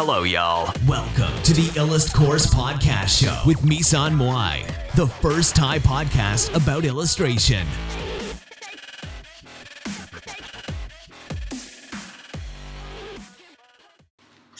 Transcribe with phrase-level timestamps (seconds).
[0.00, 0.64] Hello, y'all.
[0.88, 6.82] Welcome to the Illust Course Podcast Show with Misan Moai, the first Thai podcast about
[6.92, 7.64] illustration.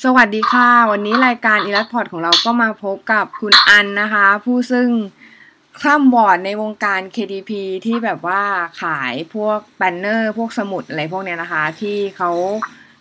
[0.05, 4.89] สวัสดีค่ะ วันนี้รายการ Illust Pod ของเราก็มาพบกับคุณอันนะคะ ผู้ซึ่ง
[5.81, 7.53] คร่ำหวอดในวงการ KDP
[7.87, 8.43] ที่แบบว่า
[8.83, 12.31] ขายพวก planner พวกสมุดอะไรพวกเนี้ยนะคะ ที่เขา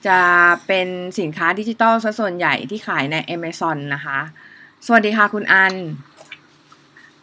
[0.07, 0.19] จะ
[0.67, 0.87] เป็น
[1.19, 4.19] สินค้าดิจิตอลซะส่วนใหญ่ที่ขายใน Amazon นะคะ
[4.85, 5.73] สวัสดีค่ะคุณอัน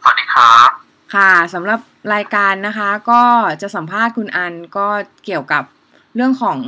[0.02, 0.68] สวัสดีครับ
[1.14, 1.80] ค่ะสำหรับ
[2.14, 3.22] รายการนะคะ ก็
[3.62, 4.86] จะสัมภาษณ์คุณอันก็
[5.24, 5.64] เกี่ยวกับ
[6.16, 6.58] เรื่องของ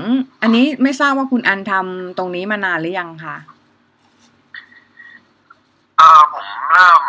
[0.43, 3.37] อันนี้ไม่ทราบว่าคุณอันทำตรงนี้มานานหรือยังคะ
[5.99, 7.01] เอ่อผมเริ่ม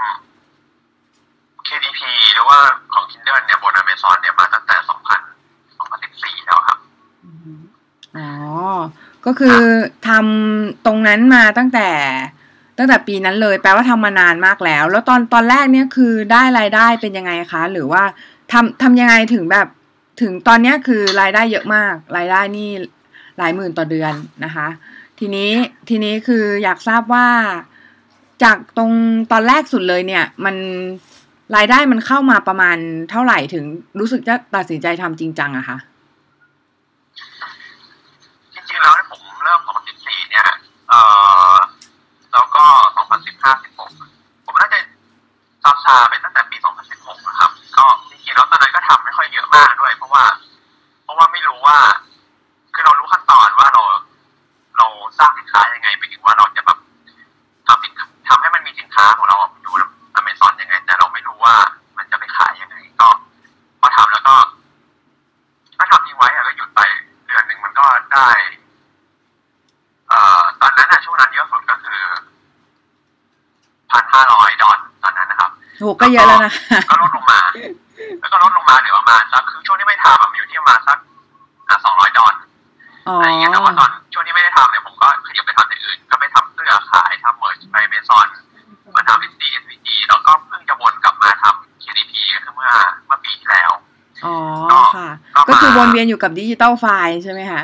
[1.68, 2.00] KDP
[2.34, 2.60] หรือว่า
[2.94, 4.88] ของ Kindle เนี่ยบน Amazon เนี่ยมาตั้งแต่ 2000
[5.80, 6.63] 2014 แล้วครับ
[8.18, 8.30] อ๋อ
[9.26, 9.58] ก็คือ
[10.08, 11.90] ทำตรงนั้นมาตั้งแต่
[12.78, 18.04] ตั้งแต่ปีนั้นเลย แปลว่าทำมานานมากแล้ว แล้วตอนตอนแรกเนี่ยคือได้รายได้เป็นยังไงคะ หรือว่า
[18.52, 19.68] ทำทำยังไงถึงแบบ
[20.22, 22.70] ถึงตอนเนี้ยคือรายได้เยอะมาก รายได้นี่
[23.38, 24.14] หลายหมื่นต่อเดือน
[24.46, 24.68] นะคะ
[25.20, 25.52] ทีนี้
[25.90, 27.28] ทีนี้คืออยากทราบว่า
[28.44, 28.92] จากตรง
[29.32, 30.56] ตอนแรกสุดเลยเนี่ย มัน
[31.56, 32.78] รายได้มันเข้ามาประมาณ
[33.12, 33.66] เท่าไหร่ถึง
[34.00, 35.78] รู้สึกจะตัดสินใจทำจริงจังอะคะ
[38.54, 39.60] จริงๆแล้วเนี่ยผมเริ่ม
[39.96, 40.48] 2014 เนี่ย
[40.90, 41.00] เอ่
[41.52, 41.54] อ
[42.34, 42.64] แล้วก็
[43.16, 44.80] 2015 16 ผมน่าจะ
[45.64, 46.58] ซาซาไปตั้งแต่ปี
[46.92, 50.24] 2016นะครับ ก็จริงๆแล้วตอนนั้นก็ทำไม่ค่อยเยอะมากด้วย เพราะว่า
[51.04, 51.78] เพราะว่าไม่รู้ว่า
[52.74, 53.84] คือเรารู้ขั้นตอนว่าเรา
[54.78, 54.88] เรา
[55.20, 56.78] สร้างสินค้ายังไงไปถึงว่าเราจะแบบ
[57.68, 59.84] ทำสินค้าทำให้มันมีสินค้าของเราอยู่ใน
[60.16, 61.56] อเมซอนยังไง แต่เราไม่รู้ว่า
[61.98, 63.10] มันจะไปขายยังไง ก็
[63.80, 64.36] พอทำแล้วก็
[65.80, 66.82] ก็ทำทิ้งไว้อะก็หยุดไป
[67.26, 68.30] เดือนหนึ่งมันก็ได้
[70.10, 72.02] เอ่อ ตอนนั้นอะช่วงนั้นเยอะสุดก็คือ
[73.92, 75.30] พันห้าร้อยดอลตอนนั้น
[75.84, 76.54] นะครับโหก็เยอะแล้วนะ
[76.90, 77.40] ก็ลดลงมา
[78.20, 80.98] แล้วก็ลดลงมาเหลือประมาณสักคือช่วงที่ไม่ทำอะมันอยู่ที่ประมาณสัก
[81.86, 82.34] สองร้อยดอล
[83.08, 88.28] อ๋ออะไรอย่างเงี้ยแต่ว่าตอนช่วงที่ไม่ได้ทำเนี่ยผมก็ขยับไปทำอย่างอื่น ก็ไปทำเสื้อขายทำ Merch by Amazon
[88.96, 92.72] มาทำ Etsy SVG แล้วก็เพิ่งจะวนกลับมาทำ KDP ก็คือเมื่อ
[93.08, 93.72] เมื่อปีที่แล้ว
[94.26, 94.36] อ๋อ
[94.96, 97.64] ค่ะก็มาก็คือวนเวียนอยู่กับ digital file ใช่ไหมคะ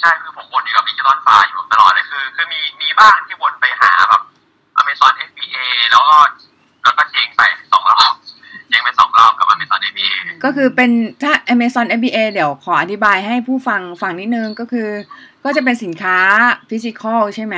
[0.00, 4.22] ใช่คือผมวนอยู่กับ di gital file อยู่ตลอดเลยคือ คือมีมีบ้างที่วนไปหาแบบ
[4.80, 5.56] Amazon FBA
[5.90, 6.16] แล้วก็
[6.82, 8.14] แล้วก็เจ๊งไปสองรอบ
[8.68, 10.90] เจ๊งไปสองรอบกับ Amazon FBA ก็ คือเป็น
[11.22, 14.88] ถ้า Amazon FBA เดี๋ยวขออธิบายให้ผู้ฟังฟังนิดนึงก็คือ
[15.44, 16.16] ก็จะเป็นสินค้า
[16.68, 17.56] ฟิสิกอลใช่ไหม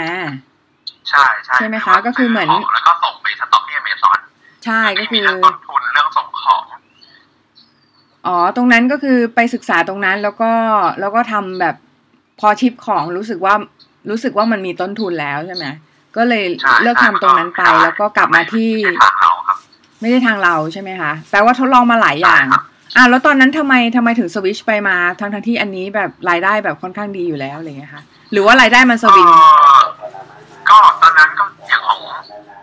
[1.09, 4.19] ใช่ใช่ใช่ไหมคะก็คือเหมือนซื้ขงแล้วก็ส่งไปสต็อกที่ Amazon
[4.65, 6.63] ใช่ก็ไม่คืมีอเรื่องต้นทุนเรื่องส่งของ
[8.27, 10.53] อ๋อตรงนั้นก็คือไปศึกษาตรงนั้นแล้วก็
[11.01, 11.77] แล้วก็ทำแบบ
[12.41, 13.55] พอชิปของรู้สึกว่า
[14.11, 15.65] รู้สึกว่ามันมีต้นทุนแล้วใช่ไหม
[16.17, 19.59] ก็เลยใช่เลิกทำตรงนั้นไปใช่แล้วก็กลับมาที่ไม่ใช่ทางเราครับ
[20.01, 22.63] ไม่ได้ทางเราใช่ไหมคะ แปลว่าทดลองมาหลายอย่างใช่ครับ
[22.97, 29.26] อะแล้วตอนนั้นทำไมทำไมถึงสวิชไปมาทั้งทั้งที่อันนี้แบบรายได้แบบค่อนข้างดีอยู่แล้วอะไรเงี้ยค่ะ หรือว่ารายได้มันสวิง
[30.69, 31.99] ก็ตอนนั้นก็อย่างของ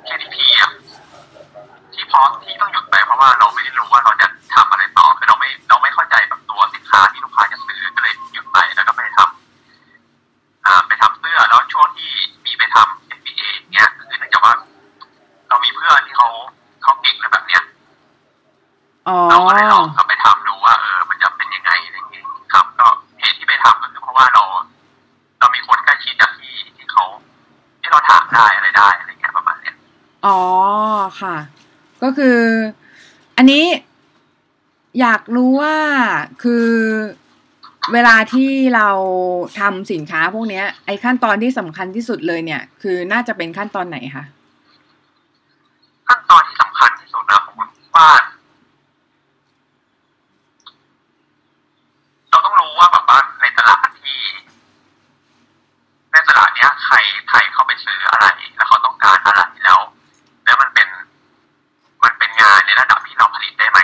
[0.07, 0.71] KDP อะ
[1.93, 4.27] ที่พอที่ต้องหยุดไปเพราะว่าเราไม่ได้รู้ว่าเราจะ
[32.17, 32.39] คือ
[33.37, 33.63] อันนี้
[34.99, 35.75] อยากรู้ว่า
[36.43, 36.67] คือ
[37.93, 38.89] เวลาที่เรา
[39.59, 44.25] ทำสินค้าพวกนี้ไอ้ขั้นตอนที่สำคัญที่สุดเลยเนี่ย คือน่าจะเป็นขั้นตอนไหนคะ
[46.07, 47.55] ขั้นตอนที่สำคัญที่สุดนะผม
[47.95, 48.09] ว่า
[52.29, 54.19] เราต้องรู้ว่าแบบว่าในตลาดที่
[56.11, 56.95] ในตลาดเนี้ย ใคร
[57.29, 58.25] ใครเข้าไปซื้ออะไร
[58.55, 59.79] แล้วเขาต้องการอะไรแล้ว
[60.45, 60.87] แล้วมันเป็น
[62.03, 63.79] มันเป็นงานในระดับที่เราผลิตได้ไหม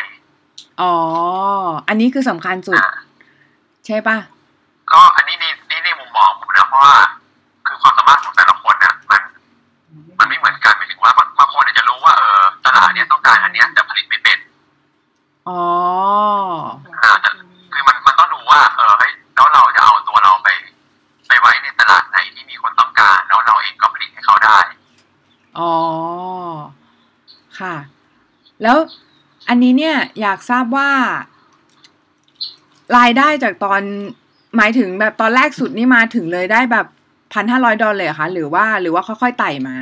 [0.81, 0.94] อ๋อ
[1.88, 2.91] อันนี้ คือสำคัญสุดอ่า
[3.85, 4.18] ใช่ปะ
[4.94, 6.95] ก็อันนี้นี่นี่ในมุมมองผมนะเพราะว่า
[7.68, 9.21] คือความสามารถของแต่ละคนน่ะมัน
[10.19, 14.38] มันไม่เหมือนกันหมายถึงว่าบางบางคนอาจจะรู้ว่าเออตลาดเนี้ยต้องการอันเนี้ยแต่ผลิตไม่เป็น
[15.50, 15.62] อ๋อ
[17.03, 17.29] อ่าแต่
[17.73, 20.50] คือมันมันต้องดูว่า เออเฮ้ยแล้วเราจะเอาตัวเราไป
[21.27, 24.59] ไปไว้ในตลาดไหนที่มีคนต้องการ แล้วเราเองก็ผลิตให้เขาได้
[25.57, 25.71] อ๋อ
[27.59, 27.75] ค่ะ
[28.63, 28.77] แล้ว
[29.50, 30.91] อันนี้เนี่ยอยากทราบว่า
[32.97, 33.81] รายได้จากตอน
[34.57, 36.85] หมายถึงแบบตอนแรกสุดนี่มาถึงเลยได้แบบ
[37.33, 39.75] พันห้าร้อยดอลเลยเหรอคะหรือว่าหรือว่าค่อยๆไต่มา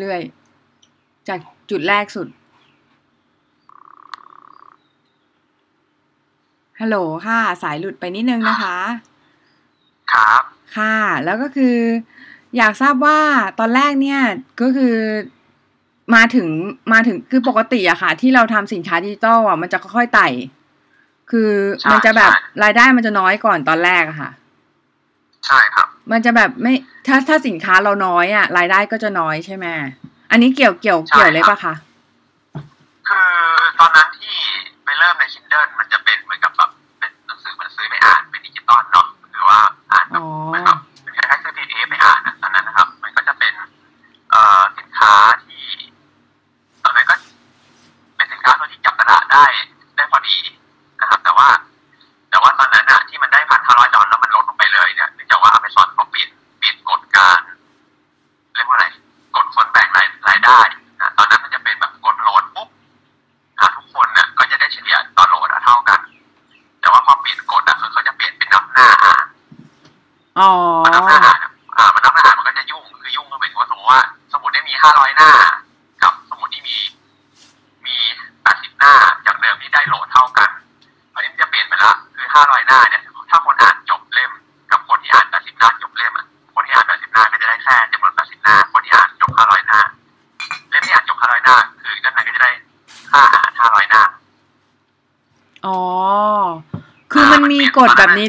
[0.00, 1.38] เรื่อยๆ จาก
[1.70, 2.28] จุดแรกสุด
[6.80, 6.96] ฮัลโหล
[7.26, 8.76] ค่ะ สายหลุดไปนิดนึงนะคะ
[10.12, 10.42] ครับ
[10.76, 11.76] ค่ะ แล้วก็คือ
[12.56, 13.18] อยากทราบว่า
[13.58, 14.20] ตอนแรกเนี่ย
[14.60, 14.94] ก็คือ
[16.14, 16.48] มาถึง
[16.92, 20.28] มาถึงคือปกติอะค่ะ ที่เราทำสินค้าดิจิตอลอะมันจะค่อยๆไต่
[21.30, 24.30] คือใช่มันจะแบบใช่รายได้มันจะน้อยก่อนตอนแรกอะค่ะ
[25.46, 26.72] ใช่ครับ มันจะแบบไม่
[27.06, 29.66] ถ้าถ้าสินค้าเราน้อยอะรายได้ก็จะน้อยใช่ไหม
[30.30, 31.74] อันนี้เกี่ยวเกี่ยวใช่เกี่ยวเลยครับปะคะ
[33.08, 33.28] คือ
[33.78, 34.34] ตอนนั้นที่
[34.84, 39.60] ไปเริ่มใน Kindle มันจะเป็นเหมือนกับแบบเป็นหนังสือมันซื้อไม่อ่านเป็นดิจิตอลเนาะหรือว่า
[39.92, 40.78] อ่านแบอ๋บอเหมือนกับ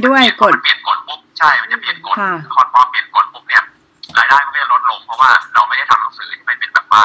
[0.07, 3.63] ด้วยกฎมันเปลี่ยนกฎปุ๊บใช่มันจะเปลี่ยนกฎค่ะคอนพอเปลี่ยนกฎปุ๊บเนี่ย
[4.19, 7.01] รายได้มันก็จะลดลงเพราะว่าเราไม่ได้ทำหนังสือที่มันเป็นแบบว่า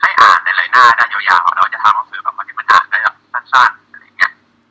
[0.00, 4.30] ให้อ่านในหลายหน้าได้ยาวๆเราจะทำหนังสือแบบว่าที่มันอ่านได้แบบสั้นๆอะไรอย่างเงี้ย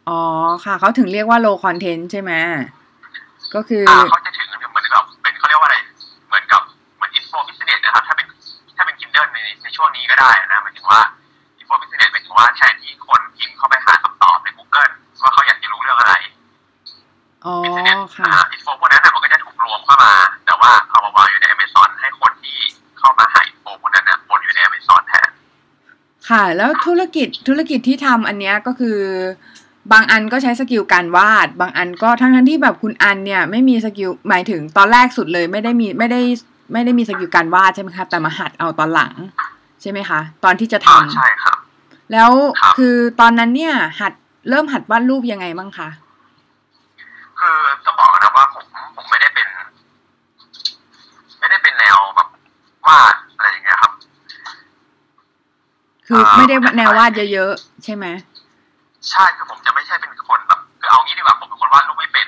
[0.09, 0.21] อ๋อ
[0.65, 2.31] ค่ะเขาถึงเรียกว่า low content ใช่ไหม
[3.55, 3.95] ก็คืออ่
[26.57, 28.99] แล้วธุรกิจธุรกิจที่ทำอันเนี้ยก็คือ
[29.91, 36.21] บางอันก็ใช้ skill การวาด บางอันก็ทั้งทั้งๆที่แบบคุณอันเนี่ยไม่มี skill หมายถึงตอนแรกสุดเลยไม่ได้มีไม่ได้
[36.73, 39.13] ไม่ได้มี skill การวาดใช่ไหมคะแต่มาหัดเอาตอนหลัง
[39.81, 41.57] ใช่ไหมคะ ตอนที่จะทำอ่าใช่ครับ
[42.11, 42.31] แล้ว
[42.61, 44.13] ครับคือตอนนั้นเนี่ย หัด
[44.49, 45.89] เริ่มหัดวาดรูปยังไงบ้างคะ
[47.39, 48.63] คือต้องบอกนะว่าผม
[48.95, 49.47] ผมไม่ได้เป็น
[51.39, 52.27] ไม่ได้เป็นแนวแบบ
[52.87, 53.91] วาดอะไรอย่างเงี้ยครับ
[56.07, 58.05] คืออ่าไม่ได้แนววาดเยอะๆใช่ไหม
[59.09, 62.27] ใช่คือผมจะไม่ใช่เป็นคนแบบคือเอางี้ดีกว่าผมเป็นคนวาดรูปไม่เป็น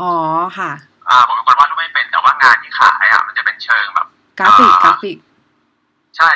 [0.00, 0.12] อ๋อ
[0.58, 0.70] ค่ะ
[1.08, 4.06] อ่า ผมเป็นคนวาดรูปไม่เป็นแต่ว่างานที่ขายอะมันจะเป็นเชิงแบบ
[4.38, 5.18] กราฟิกอ่ากราฟิก
[6.16, 6.30] ใช่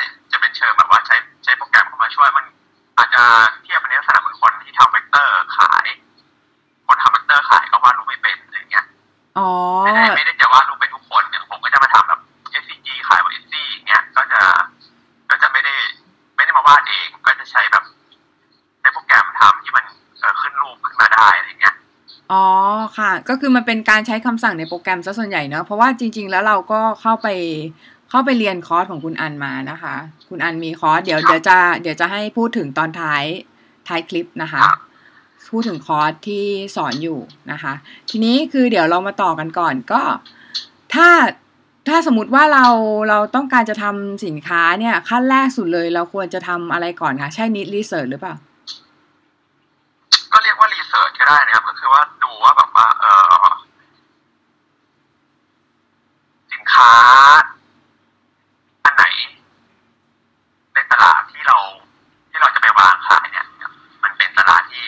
[23.31, 27.27] ก็คือมันเป็นการใช้คำสั่งในโปรแกรมซะส่วนใหญ่เนอะเพราะว่าจริง ๆ แล้วเราก็เข้าไป
[28.09, 29.95] เข้าไปเรียนคอร์สของคุณอันมานะคะ
[30.29, 33.23] คุณอันมีคอร์สเดี๋ยวเดี๋ยวจะเดี๋ยวจะให้พูดถึงตอนท้าย
[33.87, 34.61] ท้ายคลิปนะคะ
[35.51, 36.45] พูดถึงคอร์สที่
[36.75, 37.19] สอนอยู่
[37.51, 37.73] นะคะ
[38.09, 40.01] ทีนี้คือเดี๋ยวเรามาต่อกันก่อนก็
[40.93, 41.09] ถ้า
[41.87, 42.65] ถ้าสมมติว่าเรา
[43.09, 48.35] เราต้องการจะทำสินค้าเนี่ยขั้นแรกสุดเลย เราควรจะทำอะไรก่อนคะใช่ niche research หรือเปล่า
[50.33, 53.05] ก็เรียกว่ารีเสิร์ชก็ได้นะครับ ก็คือว่าดูว่าแบบว่า เอ
[53.43, 53.45] อ
[56.51, 56.91] สินค้า
[58.85, 59.03] อันไหน
[60.73, 61.57] ในตลาดที่เรา
[62.29, 63.45] ที่เราจะไปวางขายเนี่ย
[64.03, 64.85] มันเป็นตลาดที่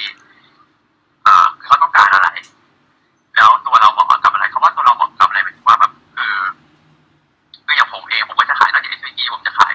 [1.23, 2.29] เอ่อเขาต้องการอะไร
[3.35, 6.35] แล้วตัวเราเหมาะกับอะไรเขาว่าตัวเราเหมาะกับอะไรหมายถึงว่าแบบคือ
[7.65, 9.73] คืออย่างผมเองผมก็จะขายนอกจาก SVG ผมจะขาย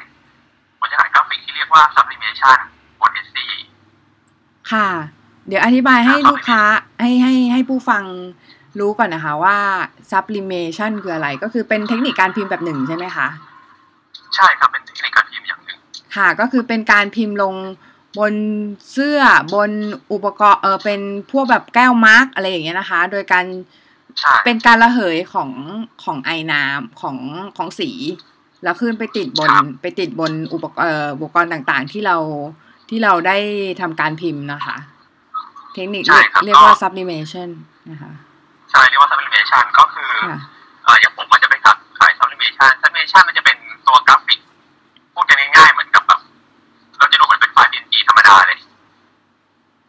[0.78, 2.58] ผมจะขายกราฟิกที่เรียกว่า sublimation
[3.00, 3.46] บน Etsy
[4.72, 4.88] ค่ะ
[5.48, 6.62] เดี๋ยวอธิบายให้ครับลูกค้า
[7.00, 8.04] ให้ให้ให้ผู้ฟัง
[8.78, 9.58] รู้ก่อนนะคะว่า
[10.10, 13.28] sublimation คืออะไร ก็คือเป็นเทคนิคการพิมพ์แบบหนึ่งใช่ไหมคะ
[14.34, 15.78] ใช่ครับเป็นเทคนิคการพิมพ์อย่างหนึ่ง
[16.16, 17.54] ค่ะ ก็คือเป็นการพิมพ์ลง
[18.18, 18.34] บน
[18.92, 19.20] เสื้อ
[19.54, 19.70] บน
[20.12, 23.44] อุปกรณ์เออเป็นพวกแบบแก้ว mug อะไรอย่างเงี้ยนะคะ โดยการ
[24.18, 25.50] ใช่เป็นการระเหยของ
[26.04, 27.16] ของไอน้ำของ
[27.56, 27.90] ของสี
[28.62, 29.48] แล้วขึ้นไปติดบน
[29.82, 32.16] ไปติดบนอุปกรณ์เอ่ออุปกรณ์ต่างๆ ที่เรา
[32.88, 33.36] ที่เราได้
[33.80, 34.76] ทำการพิมพ์นะคะ
[35.74, 37.48] เทคนิคเรียกเรียกว่า sublimation
[37.90, 38.10] นะคะ
[38.70, 40.38] ใช่เรียกว่า sublimation ก็คือค่ะ
[40.84, 41.76] เอ่ออย่างผมก็จะไปตัด
[42.32, 42.44] นิเม
[43.10, 44.40] ชันมันจะเป็นตัวกราฟิก
[45.14, 46.20] พูดกันง่ายๆเหมือนกับแบบ
[46.98, 48.58] เราจะดูเหมือนเป็นไฟล์ PNG ธรรมดาเลย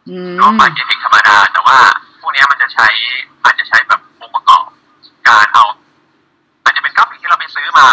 [0.08, 1.78] อืมหรือว่าไฟล์ JPEG ธรรมดา แต่ว่า
[2.20, 2.86] พวกเนี้ยมันจะใช้
[3.44, 4.64] อาจจะใช้แบบองค์ประกอบ
[5.28, 5.64] การเอา
[6.64, 7.86] อาจจะเป็นกราฟิกที่เราไปซื้อมา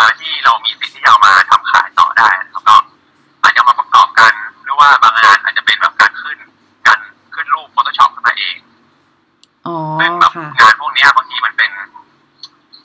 [9.99, 11.69] ซึ่งแบบค่ะงานพวกเนี้ยบางทีมันเป็น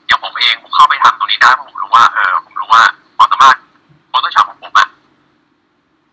[0.07, 2.83] อย่างผมเองผมเข้าไปทำตรงนี้ได้เพราะผมรู้ว่าเออผมรู้ว่า
[3.17, 3.57] ความสามารถ
[4.12, 4.89] Photoshop ของผมอะ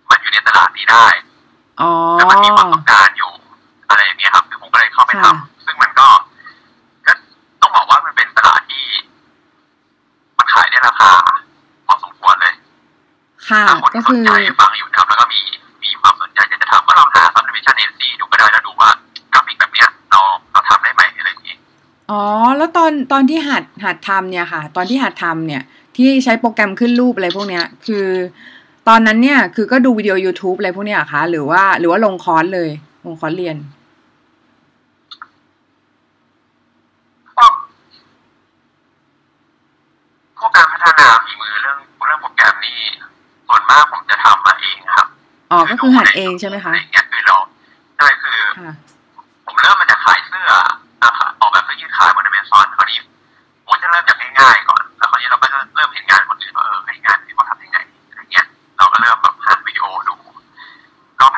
[0.10, 1.06] มันอยู่ในตลาดนี้ได้
[1.82, 3.32] อ๋อแต่มันมีความต้องการอยู่
[3.90, 5.34] อะไรอย่างเงี้ยครับคือผมก็เลยเข้าไปทำค่ะ
[5.66, 6.08] ซึ่งมันก็
[7.08, 7.14] ก็
[7.62, 8.86] ต้องบอกว่ามันเป็นตลาดที่
[10.38, 11.12] มันขายได้ราคา
[11.86, 12.54] พอสมควรเลย
[13.48, 14.20] ค่ะถ้าคนก็ที่สคืน
[14.68, 14.69] อ
[22.10, 22.22] อ๋อ
[22.58, 25.62] แล้วตอนตอนที่หัดหัดทำเนี่ยค่ะ ตอนที่หัดทำเนี่ย
[25.98, 28.08] ที่ใช้โปรแกรมขึ้นรูปอะไรพวกเนี้ย คือ
[28.88, 32.70] ตอนนั้นเนี่ยคือก็ดูวิดีโอ YouTube อะไรพวกเนี้ยเหรอคะหรือว่าหรือว่าลงคอร์สเลย
[33.06, 33.58] ลงคอร์สเรียน
[37.38, 37.52] พวก
[40.38, 42.78] พวกการพัฒนาฝีมือเรื่องเรื่องโปรแกรมนี่
[43.48, 45.06] ส่วนมากผมจะทำมาเองครับ
[45.52, 46.99] อ๋อ ก็คือหัดเองใช่ไหมคะอะไรอย่างเงี้ย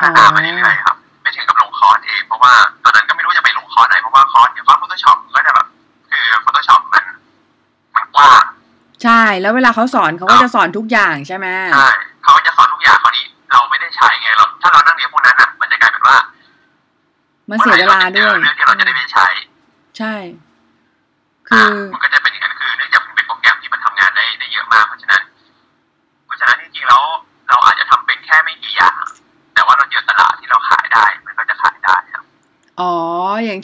[0.02, 2.52] พัฒนามาเรื่อยๆครับ ไม่ถึงกับลงคอร์สเอง เพราะว่า
[2.84, 5.66] ตอนนั้นก็ไม่รู้จะไปลงคอร์สไหน เพราะว่าคอร์สอย่างคอร์ส Photoshop ก็จะแบบ
[6.10, 7.04] คือ Photoshop มัน
[7.94, 8.42] มันกว้าง
[9.02, 11.88] ใช่ แล้วเวลาเขาสอนเขาก็จะสอนทุกอย่างใช่ไหมใช่
[12.24, 16.16] เขาจะสอนทุกอย่างคราวนี้เราไม่ได้ใช้ไงเราถ้าเรานั่งเรียนพวกนั้นอะ มันจะกลายเป็นว่า
[17.50, 19.26] มันเสียเวลาด้วยเรื่องที่เราจะได้ไม่ใช้
[19.98, 20.14] ใช่
[21.48, 21.72] คือ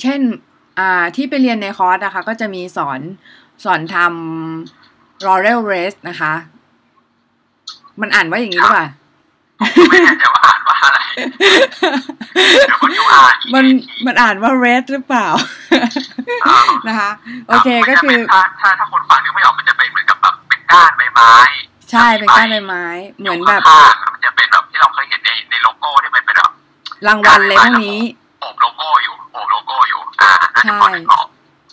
[0.02, 0.20] เช่น
[0.78, 3.00] อ่าที่ไปเรียนในคอร์สนะคะก็จะมีสอน
[3.64, 6.32] สอนทำ Laurel Race นะคะ
[8.00, 8.86] มันอ่านว่าอย่างนี้หรือเปล่า
[9.76, 10.98] ผมไม่แน่ใจว่าอ่านว่าอะไร
[12.66, 13.72] เดี๋ยวคนดูอ่านอีกมันที
[14.06, 15.26] มันอ่านว่า red หรือเปล่า
[16.48, 17.10] อ่านะคะ
[17.48, 21.32] โอเคก็คือมันจะเป็นถ้าถ้าถ้าคนฟังนึกไม่ออกมันจะเป็นเหมือนกับแบบเป็นก้านใบไม้
[21.90, 22.84] ใช่เป็นก้านใบไม้
[23.18, 26.52] เหมือนแบบยู่ข้างๆมันจะเป็นแบบที่เราเคยเห็นในในโลโก้ที่มันเป็นแบบ
[27.06, 28.00] รางวัลเลยพวกนี้
[28.40, 30.00] โอบโลโก้อยู่โอบโลโก้อยู่
[30.70, 31.26] อ่าน่าจะพอนึกออก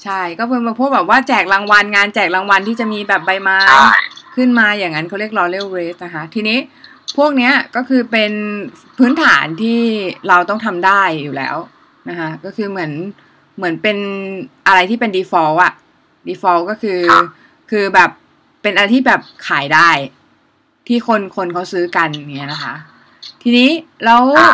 [0.03, 3.97] ใช่ ก็เป็นพวกแบบว่าแจกรางวัลงานแจกรางวัลที่จะมีแบบใบไม้ใช่
[4.35, 6.57] ขึ้นมาอย่างนั้นเขาเรียก Laurel Wreath นะคะ ทีนี้
[7.17, 8.31] พวกเนี้ยก็คือเป็น
[8.97, 9.81] พื้นฐานที่
[10.27, 11.55] เราต้องทำได้อยู่แล้ว
[12.09, 12.91] นะคะก็คือเหมือน
[13.57, 13.97] เหมือนเป็น
[14.67, 15.73] อะไรที่เป็น default อะ
[16.27, 17.25] default ก็คือครับ
[17.71, 18.09] คือแบบ
[18.61, 19.89] เป็นอะไรที่แบบขายได้
[20.87, 22.75] ที่คนคนเขาซื้อกันอย่างเงี้ยนะคะ
[23.43, 23.69] ทีนี้
[24.05, 24.53] แล้วอ่า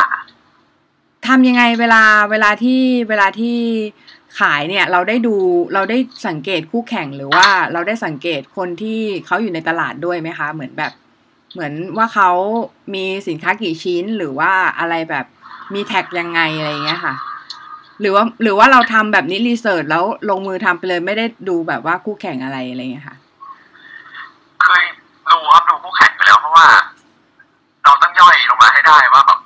[1.28, 3.58] ทำยังไงเวลาเวลาที่เวลาที่
[4.40, 5.36] ขายเนี่ยเราได้ดู
[5.74, 5.98] เราได้
[6.28, 10.92] สังเกตคู่แข่งหรือว่าเราได้สังเกตคนที่เขาอยู่ในตลาดด้วยไหมคะ เหมือนแบบ
[11.54, 12.30] เหมือนว่าเขา
[12.94, 15.26] มีสินค้ากี่ชิ้นหรือว่าอะไรแบบ
[15.74, 17.16] มีแท็กยังไงอะไรอย่างเงี้ยค่ะ
[18.02, 23.16] หรือว่าหรือว่าเราทำแบบนี้รีเสิร์ชแล้วลงมือทำไปเลยไม่ได้ดูแบบว่าคู่แข่งอะไรอะไรอย่างเงี้ยค่ะ
[24.64, 24.84] เคย
[25.30, 26.68] ดูครับดูคู่แข่งไปแล้วเพราะว่า
[27.84, 29.40] เราต้องย่อยลงมาให้ได้ว่าแบบ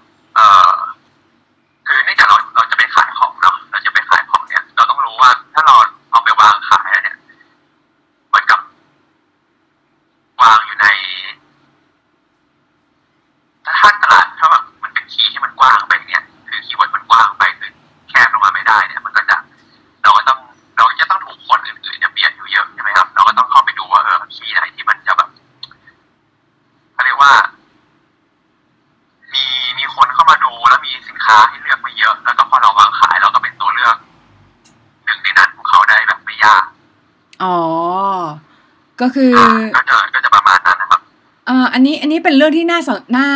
[39.15, 39.34] คือ
[39.75, 41.00] ก็จะก็จะประมาณนั้นนะครับ
[41.45, 43.27] เอ่ออันนี้อันนี้เป็นเรื่องที่น่าสนน่า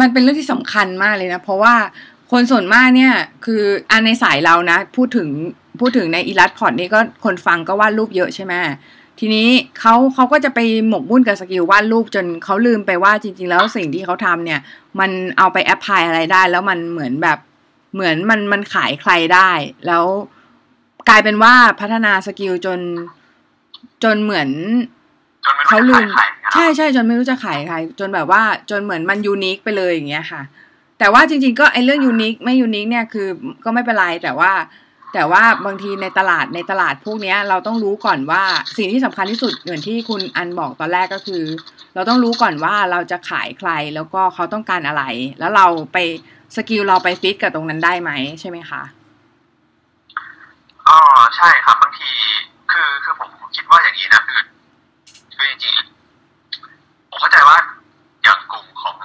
[0.00, 1.74] มันเป็นเรื่องที่สำคัญมากเลยนะ เพราะว่า
[2.30, 3.14] คนส่วนมากเนี่ย
[3.44, 5.28] คืออันในสายเรานะ พูดถึง
[5.80, 8.52] พูดถึงใน Illust Pod นี่ก็คนฟังก็วาดรูปเยอะใช่ไหม
[9.20, 9.48] ทีนี้
[9.80, 14.60] เขาเขาก็จะไปหมกมุ่นกับ skill วาดรูปจนเขาลืมไปว่าจริง ๆ แล้วสิ่งที่เขาทำเนี่ย
[15.00, 17.38] มันเอาไป apply อะไรได้ แล้วมันเหมือนแบบ
[17.94, 19.50] เหมือนมันมันขายใครได้
[19.86, 20.04] แล้ว
[21.08, 22.78] กลายเป็นว่าพัฒนา skill จน
[24.06, 24.48] จนเหมือน
[25.44, 30.42] จนไม่เขารู้ลืจะมขายใครนะครับใช่ใช่จนไม่รู้จะขายใครจนแบบว่าจนเหมือนมัน unique ไปเลยอย่างเงี้ยค่ะ
[30.98, 33.28] แต่ว่าจริง ๆ ก็ไอ้เรื่อง unique ไม่ unique เนี่ยคือ
[33.64, 34.52] ก็ไม่เป็นไรแต่ว่า
[35.14, 38.42] แต่ว่าบางทีในตลาดในตลาดพวกเนี้ย เราต้องรู้ก่อนว่า
[38.76, 41.42] สิ่งที่สำคัญที่สุดเหมือนที่คุณอันบอกตอนแรกก็คือ
[41.94, 45.02] เราต้องรู้ก่อนว่าเราจะขายใครแล้วก็เขาต้องการอะไร
[45.38, 45.98] แล้วเราไป
[46.56, 48.10] skill เราไปฟิตกับตรงนั้นได้ไหม
[48.40, 48.82] ใช่ไหมคะ
[50.88, 50.98] อ๋อ
[51.36, 52.35] ใช่ครับบางทีคือ
[53.56, 54.42] คือผมคิดว่าอย่างนี้นะคือ
[55.36, 57.58] คือจริงๆผมเข้าใจว่า
[58.22, 58.96] อย่างกลุ่มของ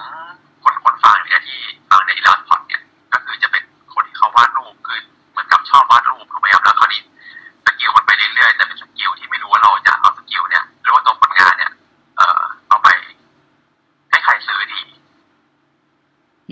[0.63, 2.81] คนคนฟังเนี่ยที่ฟังในอีลาสพอดเนี่ย
[3.13, 4.99] ก็คือจะเป็นคนที่เขาวาดรูปคือ
[5.31, 7.01] เหมือนกับชอบวาดรูปถูกไหมครับแล้วคราวนี้
[7.65, 11.71] skill มันไปเรื่อยๆแต่เป็น skill ที่ไม่รู้ว่าเราจะเอา skill เนี่ยหรือว่าตัวผลงานเนี่ย
[12.17, 12.87] เอ่อเอาไป
[14.09, 14.79] ให้ใครซื้อดี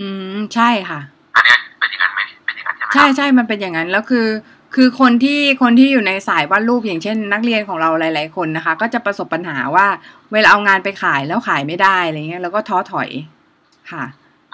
[0.00, 1.00] อืมใช่ค่ะ
[1.36, 4.26] อันเนี้ยเป็นอย่างนั้นไหมเป็นอย่างนั้นใช่ไหมครับใช่ใช่มันเป็นอย่างนั้นแล้วคือ
[4.74, 9.86] คือคนที่คนที่อยู่ในสายวาดรูปอย่างเช่น นักเรียนของเราหลาย ๆ คนนะคะ ก็จะประสบปัญหาว่า
[10.32, 13.08] เวลาเอางานไปขายแล้วขายไม่ได้อะไรเงี้ยแล้วก็ท้อถอย
[13.90, 14.04] ค่ะ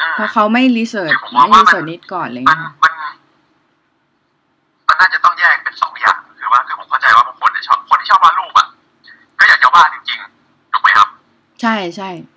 [0.00, 2.92] อืมเพราะเขาไม่รีเสิร์ชคือผมมองไม่ว่ารีมันเสิร์ชนิดก่อนอะไรมันเงี้ยค่ะมัน
[4.88, 8.66] มันน่าจะต้องแยกเป็นสองอย่างคือว่าคือผมเข้าใจว่าบางคนเนี่ยชอบคนที่ชอบวาดรูปอะ
[9.38, 11.08] ก็อยากจะวาดจริงๆถูกไหมครับ
[11.62, 12.36] ใช่ใช่อ่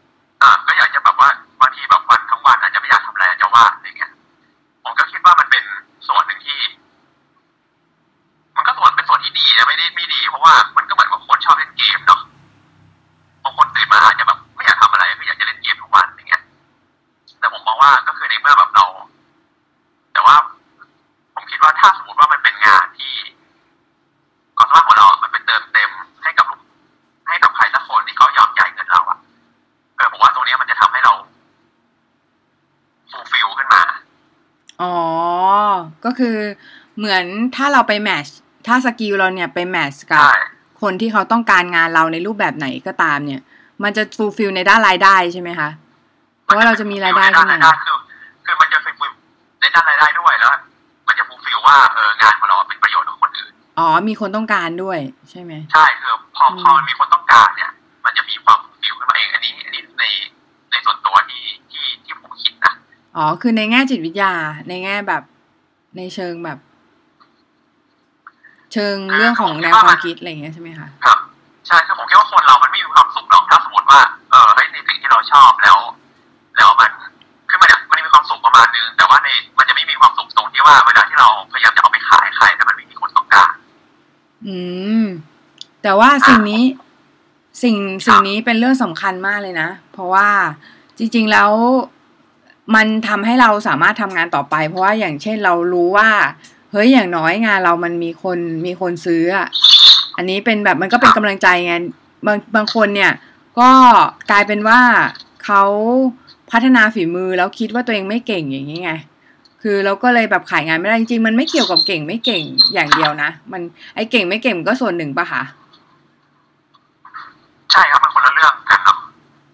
[36.99, 37.25] เหมือน
[37.55, 38.35] ถ้าเราไป match
[38.67, 40.35] ถ้า skill เราเนี่ยไป match กับใช่
[40.81, 43.41] คนที่เขาต้องการงานเราในรูปแบบไหนก็ตามเนี่ย
[43.83, 45.69] มันจะ fulfill ในด้านรายได้ใช่ไหมคะ
[46.43, 47.97] เพราะว่าเราจะมีรายได้ในด้านรายได้ขึ้นมาคือ
[48.45, 49.11] คือมันจะ fulfill
[49.61, 50.49] ในด้านรายได้ด้วยแล้ว
[51.07, 57.71] มันจะ fulfill ว่าเอองานของเราเป็นประโยชน์กับคนอื่น อ๋อ มีคนต้องการด้วยใช่ไหม ใช่คือพออืมพอมันมีคนต้องการเนี่ย
[58.05, 60.03] มันจะมีความ fulfill ขึ้นมาเอง อันนี้ อันนี้ใน
[60.71, 62.73] ในส่วนตัวที่ที่ที่ผมคิดนะ
[63.17, 64.33] อ๋อ คือในแง่จิตวิทยา
[64.69, 65.23] ในแง่แบบ
[65.97, 66.59] ในเชิงแบบ
[68.73, 71.17] เชิงเรื่องของแนวความคิดอะไรอย่างเงี้ยใช่ไหมคะครับ
[71.67, 73.99] ใช่คือผมคิดว่าคนเรามันไม่มีความสุขหรอกถ้าสมมติว่า
[74.31, 75.77] เออเฮ้ยในสิ่งที่เราชอบแล้ว
[76.57, 76.89] แล้วมัน
[77.49, 79.27] คือมันอะมันมีความสุขประมาณนึงแต่ว่าใน
[79.57, 83.51] มันจะไม่มีความสุขตรงที่ว่าเวลาที่เราพยายามจะเอาไปขายใครแต่มันไม่มีคนต้องการ
[84.47, 84.57] อื
[85.03, 85.05] ม
[85.83, 86.63] แต่ว่าสิ่งนี้
[87.63, 87.77] สิ่ง
[88.07, 90.27] สิ่งนี้เป็นเรื่องสำคัญมากเลยนะ เพราะว่า
[90.97, 91.51] จริง ๆแล้ว
[92.75, 96.09] มันทำให้เราสามารถทำงานต่อไป เพราะว่าอย่างเช่นเรารู้ว่า
[96.71, 99.47] เฮ้ยอย่างน้อยงานเรามันมีคนมีคนซื้ออะ
[100.17, 101.73] อันนี้เป็นแบบมันก็เป็นกำลังใจไง
[102.25, 103.11] บางบางคนเนี่ย
[103.59, 103.71] ก็
[104.31, 104.79] กลายเป็นว่า
[105.45, 105.63] เขา
[106.51, 108.91] พัฒนาฝีมือแล้วคิดว่าตัวเองไม่เก่งอย่างนี้ไง
[109.61, 113.61] คือเราก็เลยแบบขายงานไม่ได้จริงๆมันไม่เกี่ยวกับเก่งไม่เก่งอย่างเดียวนะ มัน
[113.95, 115.43] ไอเก่งไม่เก่งมันก็ส่วนหนึ่งปะคะ
[117.71, 118.97] ใช่ครับมันคนละเรื่องกันเนาะ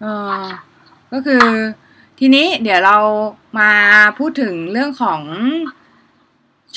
[0.01, 0.06] เอ
[0.39, 0.41] อ
[1.12, 1.45] ก็คือ
[2.19, 2.97] ทีนี้เดี๋ยวเรา
[3.60, 3.71] มา
[4.17, 5.21] พูดถึงเรื่องของ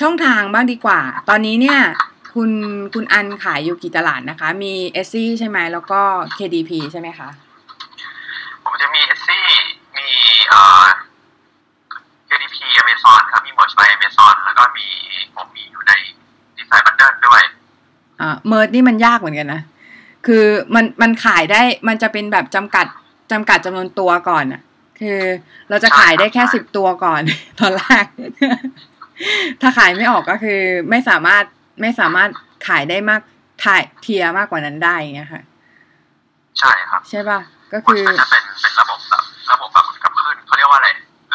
[0.01, 1.79] ช่องทางบ้างดีกว่า ตอนนี้เนี่ย
[2.35, 2.51] คุณ
[2.95, 6.01] คุณอันขายอยู่กี่ตลาดนะคะ มีเอซี่ใช่ไหมแล้วก็
[6.39, 7.29] KDP ใช่ไหมคะ
[8.65, 9.45] ผมจะมีเอซี่
[9.97, 10.09] มี
[10.49, 10.85] เอ่อ
[12.29, 14.87] KDP Amazon ครับมี Merge by Amazon แล้วก็มี
[15.35, 15.93] ผมมีอยู่ใน
[16.59, 17.43] Design Bundle ด้วย
[18.21, 19.63] อ่า Merch นี่มันยากเหมือนกันนะ
[20.27, 22.87] คือมันมันขายได้มันจะเป็นแบบจำกัด
[23.33, 24.61] จำกัดจำนวนตัวก่อนอะ
[25.01, 25.21] คือ
[25.69, 27.23] เราจะขายได้แค่สิบตัวก่อน
[27.61, 28.07] ตอนแรก
[29.61, 31.45] ถ้าขายไม่ออกก็คือ ไม่สามารถ
[31.81, 32.29] ไม่สามารถ
[32.69, 33.21] ขายได้มาก
[33.65, 35.43] ถ่าย tier มากกว่านั้นได้อย่างเงี้ยค่ะ
[36.59, 37.41] ใช่ครับ ใช่ป่ะ
[37.73, 40.89] ก็คือมันจะเป็นเป็นระบบแบบระบบแบบกับขึ้นเขาเรียกว่าอะไร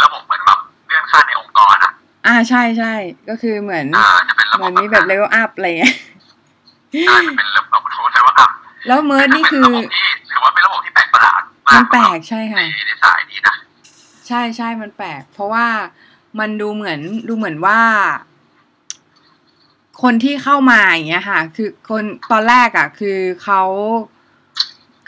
[0.04, 1.92] ระบบเหมือนแบบเลื่อนขั้นในองค์กรอะ
[2.28, 2.94] อ่าใช่ใช่
[3.30, 5.96] ก็คือเหมือนอ่าจะเป็นระเหบมืบอนมีแบบเลเวลอัพอะไรเงี้ย
[7.08, 8.48] ใช่มันเป็นระบบเขาเรียกว่าอะ
[8.88, 13.56] แล้วเมิร์ดนี่คือเป็นระบบที่ถือว่าเป็นระบบที่แปลกประหลาดมามักนแปลกใช่ในค่ะในสายนี้นะ
[14.28, 15.66] ใช่ใช่มันแปลก เพราะว่า
[16.40, 17.80] มันดูเหมือนดูเหมือนว่า
[20.02, 23.62] คนที่เข้ามาอย่างเงี้ยค่ะ คือคนตอนแรกอะ คือเขา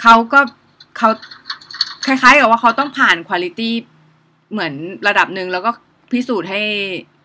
[0.01, 0.39] เขาก็
[0.97, 1.09] เขา
[2.05, 3.71] คล้ายๆกับว่าเขาต้องผ่านคุณ i t y
[4.51, 4.73] เหมือน
[5.07, 5.71] ระดับหนึ่งแล้วก็
[6.11, 6.61] พิสูจน์ให้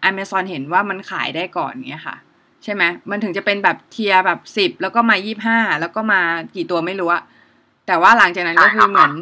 [0.08, 2.16] Amazon เห็นว่ามันขายได้ก่อนเงี้ยค่ะ
[2.64, 6.20] ใช่ไหมมันถึงจะเป็นแบบ tier แบบสิบแล้วก็มายี่ห้าแล้วก็มา
[6.54, 7.22] กี่ตัวไม่รู้อะ
[7.86, 9.12] แต่ว่าหลังจากนั้นก็คือเหมือน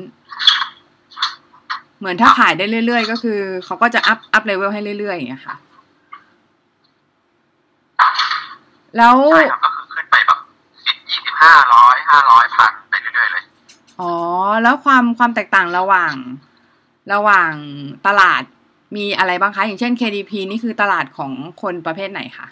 [1.98, 5.56] เหมือนถ้าขายได้เรื่อยๆ ก็คือเขาก็จะ up up level ให้เรื่อยๆอย่างเงี้ยค่ะ
[8.96, 10.38] แล้วใช่ครับก็คือขึ้นไปแบบ
[10.86, 13.44] สิบยี่สิบห้าร้อยห้าร้อยพันไปเรื่อยๆเลย
[14.00, 14.12] อ๋อ
[14.62, 16.14] แล้วความความแตกต่างระหว่าง
[17.12, 17.52] ระหว่าง
[18.06, 18.42] ตลาด
[18.96, 21.32] มีอะไรบ้างคะ อย่างเช่น KDP นี่คือตลาดของ
[21.62, 22.48] คนประเภทไหนคะ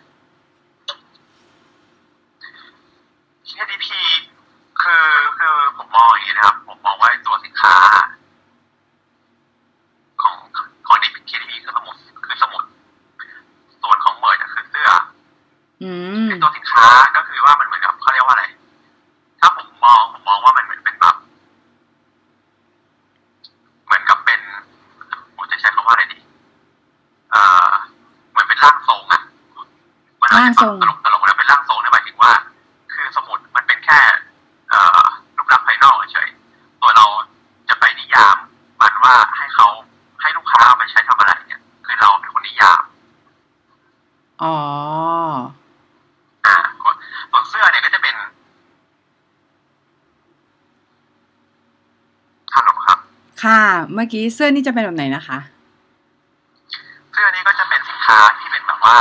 [16.43, 18.45] ตัวสินค้าก็คือว่ามันเหมือนกับเขาเรียกว่าอะไร
[19.41, 21.17] ถ้าผมมองผมมองว่ามันเหมือนเป็นแบบ
[23.85, 24.41] เหมือนกับเป็น
[25.37, 26.19] ผมจะใช้คำว่าอะไรดี
[27.31, 27.71] เอ่อ
[28.31, 29.23] เหมือนเป็นร่างทรงอะ
[30.21, 32.33] มันอาจจะตลกตลกนะเป็นร่างทรงเนี่ยหมายถึงว่า
[32.93, 34.01] คือสมุดมันเป็นแค่
[34.71, 35.03] เอ่อ
[35.37, 37.07] รูปลักษณ์ภายนอกเฉยๆตัวเรา
[37.69, 38.37] จะไปนิยาม
[38.81, 39.69] มันว่าให้เขา
[40.21, 42.83] ให้ลูกค้าเอาไปใช้ทำอะไรเนี่ย คือเราเป็นคนนิยาม
[44.43, 44.55] อ๋อ
[46.47, 46.57] อ่า
[47.31, 48.15] ส่วนเสื้อเนี่ยก็จะเป็น
[52.55, 52.99] ขนมครับ
[53.43, 53.61] ค่ะ
[53.93, 55.39] เมื่อกี้เสื้อนี่จะเป็นแบบไหนนะคะ
[57.13, 58.97] เสื้อนี้ก็จะเป็นสินค้าที่เป็นแบบว่า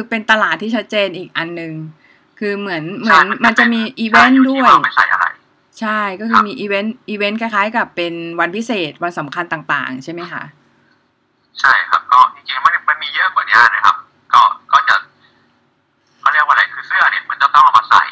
[0.00, 1.72] คือเป็นตลาดที่ชัดเจนอีกอันหนึ่ง
[2.38, 5.26] คือเหมือนเหมือนมันจะมีอีเวนต์ด้วยใช่อที่าไม่ใส่อะไร
[5.80, 10.42] ใช่ก็คือมี event event คล้ายๆ กับเป็นวันพิเศษวันสำคัญต่างๆ ใช่ไหมคะ
[11.60, 13.96] ใช่ครับก็จริงๆมันมันมีเยอะกว่านี้นะครับ
[14.34, 14.94] ก็ก็จะ
[16.20, 18.02] เขาเรียกว่าอะไรคือเสื้อเนี่ยมันจะต้องเอามาใส่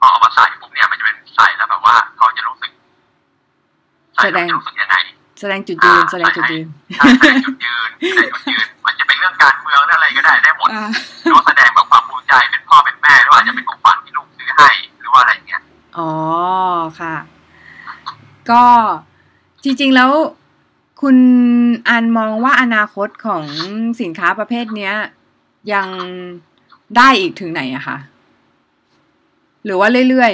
[0.00, 2.70] พอเอามาใส่ปุ๊บเนี่ยมันจะเป็นใส่แล้วแบบว่าเขาจะรู้สึก
[4.14, 4.96] ใส่แล้วจะรู้สึกยังไง
[5.40, 8.69] แสดงจุดยืนแสดงจุดยืนใช่ใส่จุดยืนใส่จุดยืนมันจะเป็น
[11.24, 14.68] รือว่าแสดงแบบความภูมิใจเป็นพ่อเป็นแม่หรือว่าอาจจะเป็นของขวัญที่ลูกซื้อให้
[15.00, 15.62] หรือว่าอะไรอย่างเงี้ย
[15.98, 16.10] อ๋อ
[17.00, 17.16] ค่ะ
[18.50, 18.64] ก็
[19.64, 20.10] จริง ๆแล้ว
[21.00, 21.16] คุณ
[21.88, 23.44] อันมองว่าอนาคตของ
[24.00, 24.94] สินค้าประเภทเนี้ย
[25.72, 25.88] ยัง
[26.96, 27.98] ได้อีกถึงไหนอะคะ
[29.64, 30.32] หรือว่าเรื่อย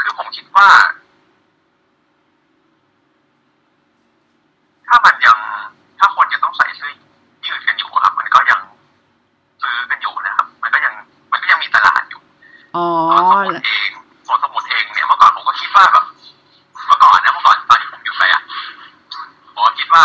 [0.00, 0.68] คือผมคิดว่า
[4.86, 5.38] ถ้ามันยัง
[12.70, 13.90] ๆ อ๋อ ส่วนสมุดเอง
[14.26, 16.04] ส่วนสมุดเองเนี่ยเมื่อก่อนผมก็คิดว่าแบบ
[16.86, 18.42] เมื่อก่อนนะเมื่อก่อนตอนที่ผมหยุดไปอะ
[19.54, 20.04] ผมก็คิดว่า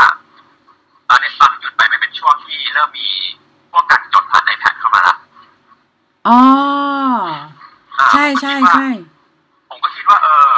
[1.10, 3.08] ตอนนี้ตอนที่หยุดไปมันเป็นช่วงที่เริ่มมี
[3.71, 5.15] พวกการจดผ่าน iPad เข้ามาละ
[6.28, 6.38] อ๋อ
[7.99, 8.88] อ่า ใช่ใช่ใช่
[9.69, 10.58] ผมก็คิดว่า เออ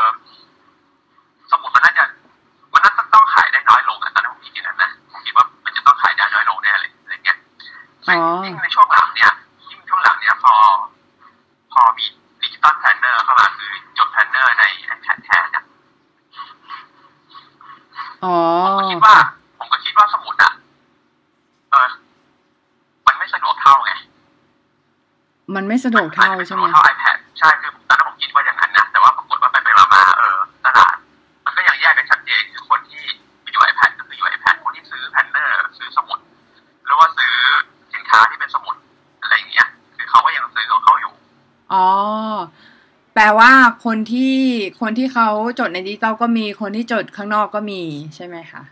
[1.52, 2.06] สมุดมันน่าจะ
[2.74, 7.38] มันน่าจะต้องขายได้น้อยลงอะตอนนั้นผมคิดอย่างนั้นนะผมคิดว่ามันจะต้องขายได้น้อยลงแน่เลยอะไรเงี้ย
[8.10, 9.32] อ๋อ ยิ่งในช่วงหลังเนี่ย
[9.70, 10.54] ยิ่งช่วงหลังเนี่ยพอ
[11.72, 12.06] พอมี
[12.42, 14.64] digital planner เข้ามาคือจด planner ใน
[14.96, 15.64] iPad แทนเนี่ย
[18.24, 19.16] อ๋อ ผมก็คิดว่า
[19.60, 20.52] ผมก็คิดว่าสมุดอะ
[21.72, 21.90] เออ
[23.08, 23.92] มันไม่สะดวกเท่าไง
[25.56, 30.96] มันไม่ สะดวกเท่ามันจะใช่ไม่ไหมสะดวกเท่า iPad ใช่คือตอนนั้นผมคิดว่าอย่างนั้นนะ แต่ว่าปรากฏว่าไปไปมาๆเออตลาด
[31.46, 33.04] มันก็ยังแยกกันชัดเจนคือคนที่
[33.52, 36.20] อยู่ iPad ก็คืออยู่ iPad คนที่ซื้อ planner ซื้อสมุด
[36.86, 37.32] หรือว่าซื้อ
[37.94, 38.76] สินค้าที่เป็นสมุด
[39.22, 41.14] อะไรอย่างเงี้ย คือเขาก็ยังซื้อของเขาอยู่
[41.74, 41.88] อ๋อ
[43.14, 43.52] แปลว่า
[43.86, 44.36] คนที่
[44.82, 45.28] คนที่เขา
[45.60, 47.82] จดในดิจิตอลก็มีคนที่จดข้างนอกก็มี
[48.16, 48.64] ใช่ไหมคะ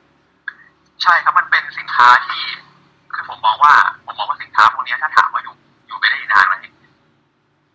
[1.01, 2.41] ใช่ครับมันเป็นสินค้าที่
[3.13, 3.73] คือผมมองว่า
[4.06, 5.54] ผมมองว่าสินค้าพวกนี้ถ้าถามว่าอยู่
[5.88, 6.54] อยู่ไม่ได้นานไหม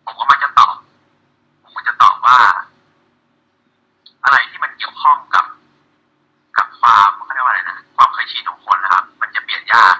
[0.04, 0.74] ผมก็มักจะตอบ
[1.62, 2.38] ผมก็จะตอบว่า
[4.24, 5.46] อะไรที่มันเกี่ยวข้องกับ
[6.56, 9.94] กับความเขาเรียกว่าอะไรนะความเคยชินของคนนะครับ มันจะเปลี่ยนยาก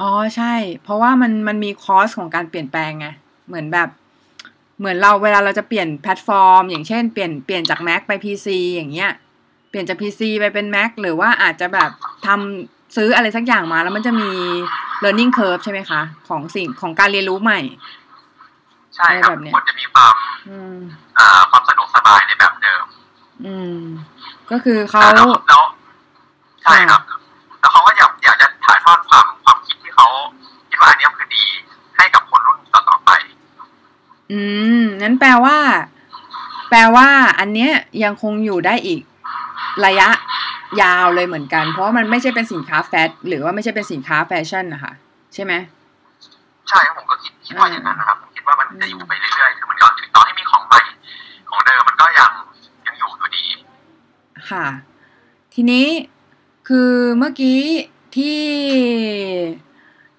[0.00, 0.52] อ๋อใช่
[0.84, 3.06] เพราะว่ามันมันมีคอสของการเปลี่ยนแปลงไง
[3.48, 3.88] เหมือนแบบ
[4.78, 9.10] เหมือนเราเวลาเราจะเปลี่ยนแพลตฟอร์ม อย่างเช่นเปลี่ยนเปลี่ยนจาก Mac ไป PC อย่างเงี้ย
[9.70, 11.90] เปลี่ยนจาก PC ไปเป็น Mac หรือว่าอาจจะแบบ
[12.26, 14.30] ทำซื้ออะไรสักอย่างมา แล้วมันจะมี
[15.04, 17.60] learning curve ใช่ไหมคะ ของสิ่งของการเรียนรู้ใหม่
[18.96, 20.14] ใช่ครับแบบเนี้ยคนจะมีความ
[20.48, 20.78] อืม
[21.18, 22.84] อ่าความสะดวกสบายในแบบเดิม
[23.46, 23.78] อืม
[24.50, 25.62] ก็คือเขาแล้วแล้ว
[26.62, 27.00] ใช่ครับ
[35.04, 35.56] งั้นแปลว่า
[36.70, 37.72] แปลว่า อันเนี้ย
[38.04, 39.02] ยังคงอยู่ได้อีก
[39.86, 40.08] ระยะ
[40.82, 44.92] ยาวเลยเหมือนกัน เพราะว่ามันไม่ใช่เป็นสินค้าแฟชหรือว่าไม่ใช่เป็นสินค้าแฟชั่นนะคะ
[45.34, 45.52] ใช่ไหม
[46.68, 50.80] ใช่ครับผมก็คิดคิดว่าอย่างนั้นนะครับผมคิดว่ามันจะอยู่ไปเรื่อยๆคือมันก็ถึงตอนที่มีของใหม่
[51.50, 52.30] ของเดิมมันก็ยัง
[52.86, 53.44] ยังอยู่อยู่ดี
[54.50, 54.66] ค่ะ
[55.54, 55.86] ทีนี้
[56.68, 57.60] คือเมื่อกี้
[58.16, 58.42] ที่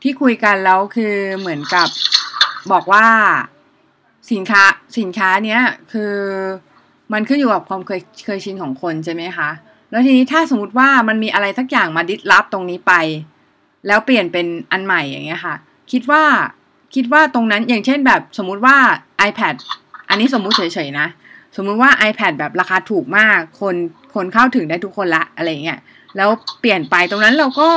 [0.02, 1.88] ที่คุยกันแล้วคือเหมือนกับ
[2.72, 3.06] บอกว่า
[4.32, 4.64] สินค้า
[4.98, 5.62] สินค้าเนี้ย
[5.92, 6.14] คือ
[7.14, 9.50] มันขึ้นอยู่กับความเคยเคยชินของคนใช่ไหมคะ
[9.92, 12.94] แล้วทีนี้ถ้าสมมติว่ามันมีอะไรสักอย่างมาดิสรับตรงนี้ไป
[13.88, 15.56] แล้วเปลี่ยนเป็นอันใหม่อย่างเงี้ยค่ะ
[15.92, 16.24] คิดว่า
[16.96, 18.78] คิดว่าตรงนั้นอย่างเช่นแบบสมมุติว่า
[19.30, 19.56] iPad
[20.10, 21.08] อันนี้สมมุติเฉยๆนะ
[21.56, 23.76] สมมุติว่า iPad แบบราคาถูกมากคน
[24.16, 25.80] คนเข้าถึงได้ทุกคนละอะไรเงี้ย
[26.18, 26.30] แล้ว
[26.62, 27.70] เปลี่ยนไปตรงนั้นเราก็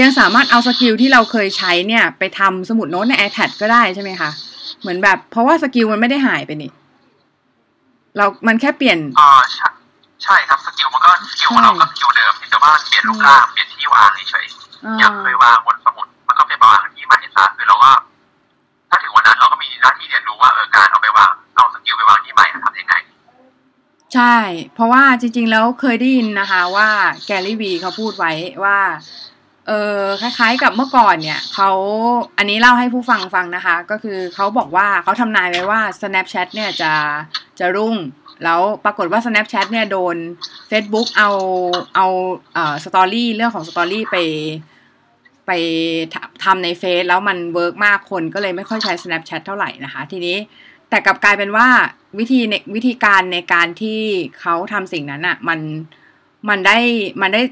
[0.00, 4.30] ยังสามารถเอา skill ที่เราเคยใช้เนี่ยไปทำสมุดโน้ตใน iPad ก็ได้ใช่ไหมคะ
[4.82, 6.70] เหมือนแบบ เพราะว่า skill มันไม่ได้หายไปนี่
[8.16, 9.68] เรา มันแค่เปลี่ยนอ่าใช่
[10.24, 17.90] ใช่ครับ skill มันก็ skill ของเราก็ skill เดิมเพียงแต่ว่าเปลี่ยนรูปร่างเปลี่ยนที่วางเฉยๆอ่าอยากเคยวางบนสมุดมันก็ไปวางที่ใหม่ซะคือเราก็
[18.90, 22.94] ถ้าถึงวันนั้นเราก็มีหน้าที่เรียนรู้ว่าเออการเอาไปวางเอา skill ไปวางที่ใหม่ทำยังไง
[24.14, 24.36] ใช่
[24.74, 26.88] เพราะว่าจริง ๆ แล้วเคยได้ยินนะคะ ว่า
[27.26, 28.32] Gary Vee เขาพูดไว้
[28.64, 28.78] ว่า
[29.68, 31.70] เออคล้ายๆกับเมื่อก่อนเนี่ยเขา
[32.38, 36.92] อันนี้เล่าให้ผู้ฟังฟังนะคะ ก็คือเขาบอกว่าเขาทำนายไว้ว่า Snapchat เนี่ยจะ
[37.58, 37.96] จะรุ่ง
[38.44, 40.16] แล้วปรากฏว่า Snapchat เนี่ยโดน
[40.70, 41.30] Facebook เอา
[41.96, 42.06] เอา
[42.54, 44.16] เอ่อ story เรื่องของ story ไป
[45.46, 45.50] ไป
[46.44, 50.36] ทำใน Face แล้วมัน work มากคนก็เลยไม่ค่อยใช้ Snapchat เท่าไหร่นะคะ ทีนี้
[50.90, 51.68] แต่กลับกลายเป็นว่า
[52.18, 54.00] วิธีในวิธีการในการที่
[54.40, 55.60] เขาทำสิ่งนั้นอะ่ะมัน
[56.48, 56.78] มันได้
[57.20, 57.42] มันได้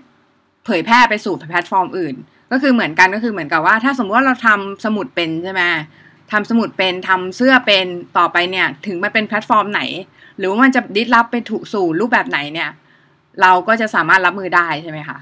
[0.64, 2.14] เผยแพร่ไปสู่แพลตฟอร์มอื่น
[2.52, 5.62] ก็คือเหมือนกันก็คือเหมือนกับว่า ถ้าสมมติว่าเราทำสมุดเป็นใช่ไหม
[6.32, 7.86] ทำสมุดเป็นทำเสื้อเป็น
[8.18, 9.82] ต่อไปเนี่ย ถึงมันเป็นแพลตฟอร์มไหน
[10.38, 12.70] หรือว่ามันจะ disrupt ไปถูกสู่รูปแบบไหนเนี่ย
[13.42, 15.18] เราก็จะสามารถรับมือได้ใช่ไหมคะ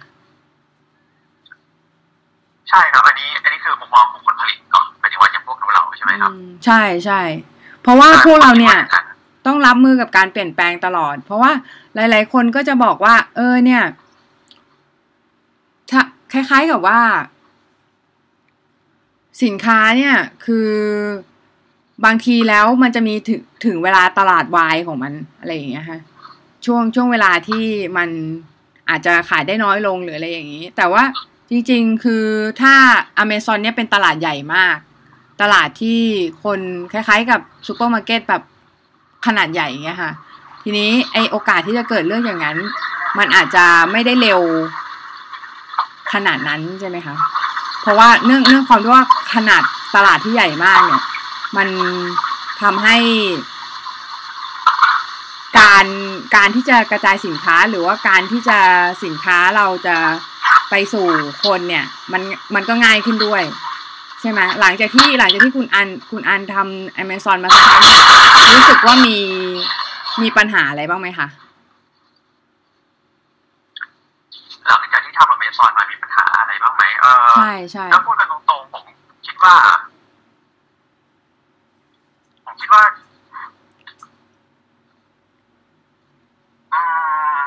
[2.69, 7.21] ใช่ครับอันนี้อันนี้คือมุมมองของคนผลิตเนาะหมายถึงว่าอย่างพวกเราเราใช่ไหมครับอืมใช่ใช่
[7.83, 9.03] เพราะว่าพวกเราเนี่ยอ่า
[9.47, 11.53] ต้องรับมือกับการเปลี่ยนแปลงตลอด เพราะว่า
[11.95, 14.08] หลาย ๆ คนก็จะบอกว่า เออเนี่ยถ้า
[16.33, 17.01] คล้าย ๆกับว่า
[19.43, 20.15] สินค้าเนี่ย
[20.45, 20.71] คือ
[22.05, 26.01] บางทีแล้วมันจะมีถึงถึงเวลาตลาดวายของมันอะไรอย่างเงี้ยฮะ
[26.65, 27.65] ช่วงช่วงเวลาที่
[27.97, 28.09] มัน
[28.89, 31.03] อาจจะขายได้น้อยลงหรืออะไรอย่างนี้ แต่ว่า
[31.51, 32.25] จริงๆ คือ
[32.61, 32.75] ถ้า
[33.19, 34.77] อเมซอนเนี่ยเป็นตลาดใหญ่มาก
[35.43, 36.01] ตลาดที่
[36.45, 36.61] คน
[36.93, 38.43] คล้ายๆ กับซูเปอร์มาร์เก็ตแบบ
[39.27, 40.13] ขนาดใหญ่เงี้ยค่ะ
[40.63, 42.59] ทีนี้ไอโอกาสที่จะเกิดเรื่องอย่างนั้น
[43.19, 44.41] มันอาจจะไม่ได้เร็ว
[46.13, 47.15] ขนาดนั้นใช่ไหมคะ
[47.83, 49.63] เพราะว่าเนื่องเนื่องความที่ว่าขนาด
[49.95, 51.03] ตลาดที่ใหญ่มากเนี่ย
[51.57, 51.69] มัน
[52.63, 52.97] ทำให้
[55.59, 55.87] การ
[56.37, 58.59] การที่จะกระจายสินค้าหรือว่าการที่จะ
[59.05, 59.97] สินค้าเราจะ
[60.71, 61.07] ไปสู่
[61.45, 62.23] คนเนี่ย มัน
[62.55, 63.43] มันก็ง่ายขึ้นด้วย
[64.21, 67.81] ใช่ไหมหลังจากที่หลังจากที่คุณอันคุณอันทำ Amazon มาสักพัก
[68.55, 69.17] รู้สึกว่ามี
[70.23, 71.27] มีปัญหาอะไรบ้างไหมคะ
[74.69, 78.85] หลังจากที่ทำอเมซอนมามีปัญหาอะไรบ้างไหมเออใช่ใช่ถ้าพูดกันตรงๆผม
[79.27, 79.55] คิดว่า
[82.45, 82.83] ผมคิดว่า
[86.75, 86.81] อื
[87.39, 87.41] ม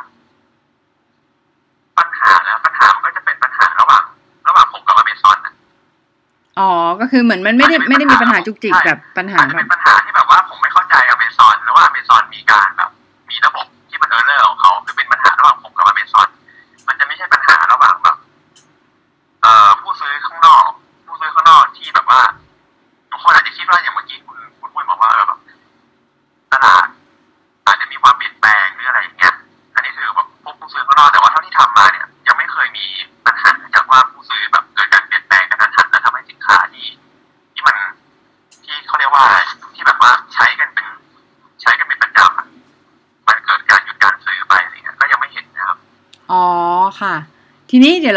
[1.97, 4.03] ปัญหาแล้วปัญหามันก็จะเป็นปัญหาระหว่าง
[4.47, 5.53] ระหว่างผมกับอเมซอนนะ
[6.59, 9.80] อ๋อ ก็คือเหมือนมันไม่ได้ไม่ได้มีปัญหาจุกจิกแบบปัญหาอาจจะแบเป็บ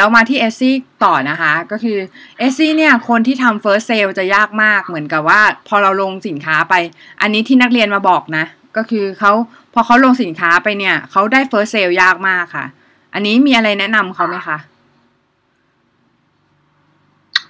[0.04, 1.98] ทีนี้เดี๋ยวเรามาที่ Etsy ต่อนะคะ ก็คือ
[2.38, 6.74] Etsy เนี่ย คนที่ทำ first sale จะยากมากเหมือนกับว่า พอเราลงสินค้าไป
[7.20, 8.44] อันนี้ที่นักเรียนมาบอกนะ
[8.76, 9.32] ก็คือเขา
[9.74, 12.66] พอเขาลงสินค้าไปเนี่ย เขาได้ first sale ยากมากค่ะ
[13.14, 14.58] อันนี้มีอะไรแนะนำเขาไหมคะ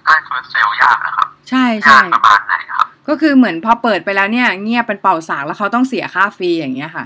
[0.05, 7.05] ได้ first sale ยากนะครับ ใช่ยากใช่ประมาณไหนครับ ก็คือเหมือนพอเปิดไปแล้วเนี่ย เงียบเป็นเป่าสากแล้วเขาต้องเสียค่า fee อย่างเงี้ยค่ะ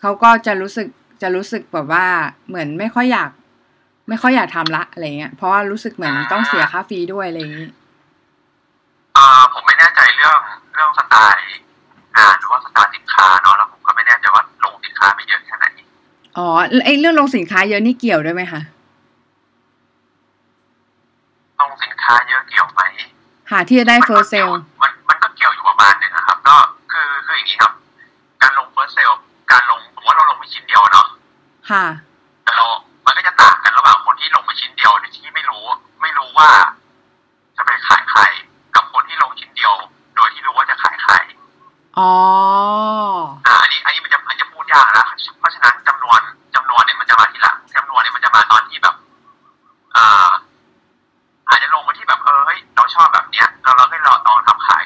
[0.00, 0.86] เขาก็จะรู้สึก
[1.22, 2.06] จะรู้สึกแบบว่า
[2.48, 3.30] เหมือนไม่ค่อยอยาก
[4.10, 7.68] ไม่ค่อยอยากทำละอะไรเงี้ยเพราะว่ารู้สึกเหมือนต้องเสียค่าฟรีด้วยอะไรอย่างงี้
[9.14, 10.38] เอ่อผมไม่แน่ใจเรื่อง
[10.74, 11.50] เรื่องสไตล์
[12.16, 15.66] งานหรือว่าสไตล์สินค้าเนาะแล้วผมก็ไม่แน่ใจว่าลงสินค้าไปเยอะแค่ไหน
[16.36, 16.46] อ๋อ
[16.84, 18.60] ไอเรื่องลงสินค้าเยอะนี่เกี่ยวด้วยไหมคะ
[21.60, 22.82] ลงสินค้าเยอะเกี่ยวไหม
[23.50, 26.56] หาที่จะได้มันก็ first กี่ยว sale มันมันก็เกี่ยวอยู่ประมาณหนึ่งนะครับ ก็
[26.92, 27.72] คือคืออย่างนี้ครับ
[28.42, 29.12] การลงเฟิร์สเซล
[29.52, 31.06] การลงผมว่าเราลงไปชิ้นเดียวเนาะ
[31.70, 31.84] ค่ะ
[32.44, 32.66] แต่เรา
[33.06, 35.64] มันก็จะต่างกันระหว่างคนที่ลงไปชิ้นเดียวโดยที่ไม่รู้
[36.02, 36.48] ไม่รู้ว่า
[37.56, 38.20] จะไปขายใคร
[38.74, 39.74] กับคนที่ลงชิ้นเดียว
[40.16, 41.14] โดยที่รู้ว่าจะขายใคร
[41.98, 42.10] อ๋อ
[43.46, 45.06] อ่า อันนี้ อันนี้มันจะมันจะพูดยากนะ
[45.38, 46.20] เพราะฉะนั้นจำนวน
[46.54, 48.96] จำนวนเนี่ยมันจะมาทีหลังจำนวนเนี่ยมันจะมาตอนที่แบบ
[49.96, 50.30] อ่า
[51.48, 54.82] อาจจะลงมาที่แบบ เออ เฮ้ย เราชอบแบบเนี้ย เราเราก็ลองลองทำขาย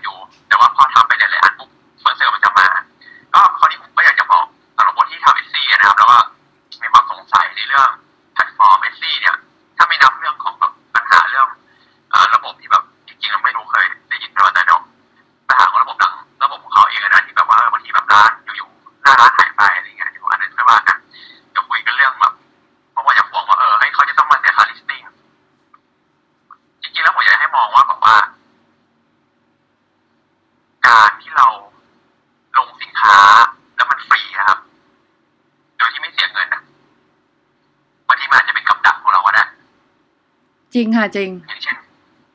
[40.75, 41.77] จริงค่ะจริง อย่างเช่น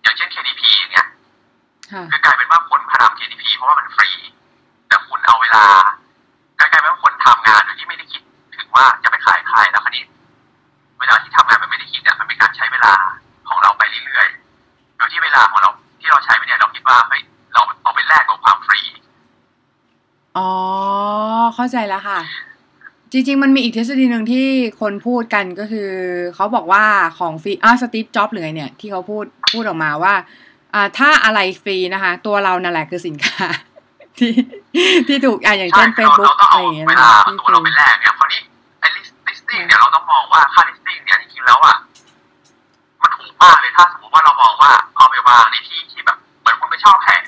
[0.04, 1.08] อย่างเช่น KDP อย่างเงี้ย
[1.92, 4.10] ค่ะคือกลายเป็นว่าคนพาทำ KDP เพราะว่ามันฟรี
[4.88, 5.64] แต่คุณเอาเวลา
[6.60, 8.22] กลายเป็นว่าคนทำงานโดยที่ไม่ได้คิด
[8.56, 10.04] ถึงว่าจะไปขายใครแล้วคราวนี้
[11.00, 12.94] เวลาที่ทำงานมันไม่ได้คิดอะมันเป็นการใช้เวลา
[13.50, 17.22] ของเราไปเรื่อยๆโดยที่เวลาของเราที่เราใช้ไปเนี่ยเราคิดว่าเฮ้ย
[17.54, 18.82] เราเอาไปแลกกับความฟรี
[20.38, 20.50] อ๋อ
[21.56, 22.20] เข้าใจแล้วค่ะ
[23.12, 24.48] จริง ๆ มันมีอีกทฤษฎีหนึ่งที่
[24.82, 25.90] คนพูดกันก็คือ
[26.36, 26.84] เขาบอกว่า
[27.20, 30.14] ของฟรีอ่าสตีฟจ็อบหรือไงเนี่ย ที่เขาพูดพูดออกมาว่า
[30.74, 33.46] อ่าถ้าอะไรฟรีนะคะ ตัวเรานั่นแหละคือสินค้า
[34.20, 34.32] ที่
[35.08, 38.40] ที่ถูกอ่าอย่างเช่นใช่เฟซบุ๊กเราต้องอะเอาไรอย่างเงี้ยเวนะลาคะเอาที่ตัวฟรีเราไปแลกเนี่ยคราวนี้
[38.80, 38.88] ไอ้
[39.28, 41.76] listing เนี่ยเราต้องมองว่าค่า listing เนี่ยจริงๆแล้วอะ
[43.02, 47.22] มันถูกมากเลยถ้าสมมติว่าเรามองว่าเอาไปวางในที่ที่แบบเหมือนคุณไปเช่าแผง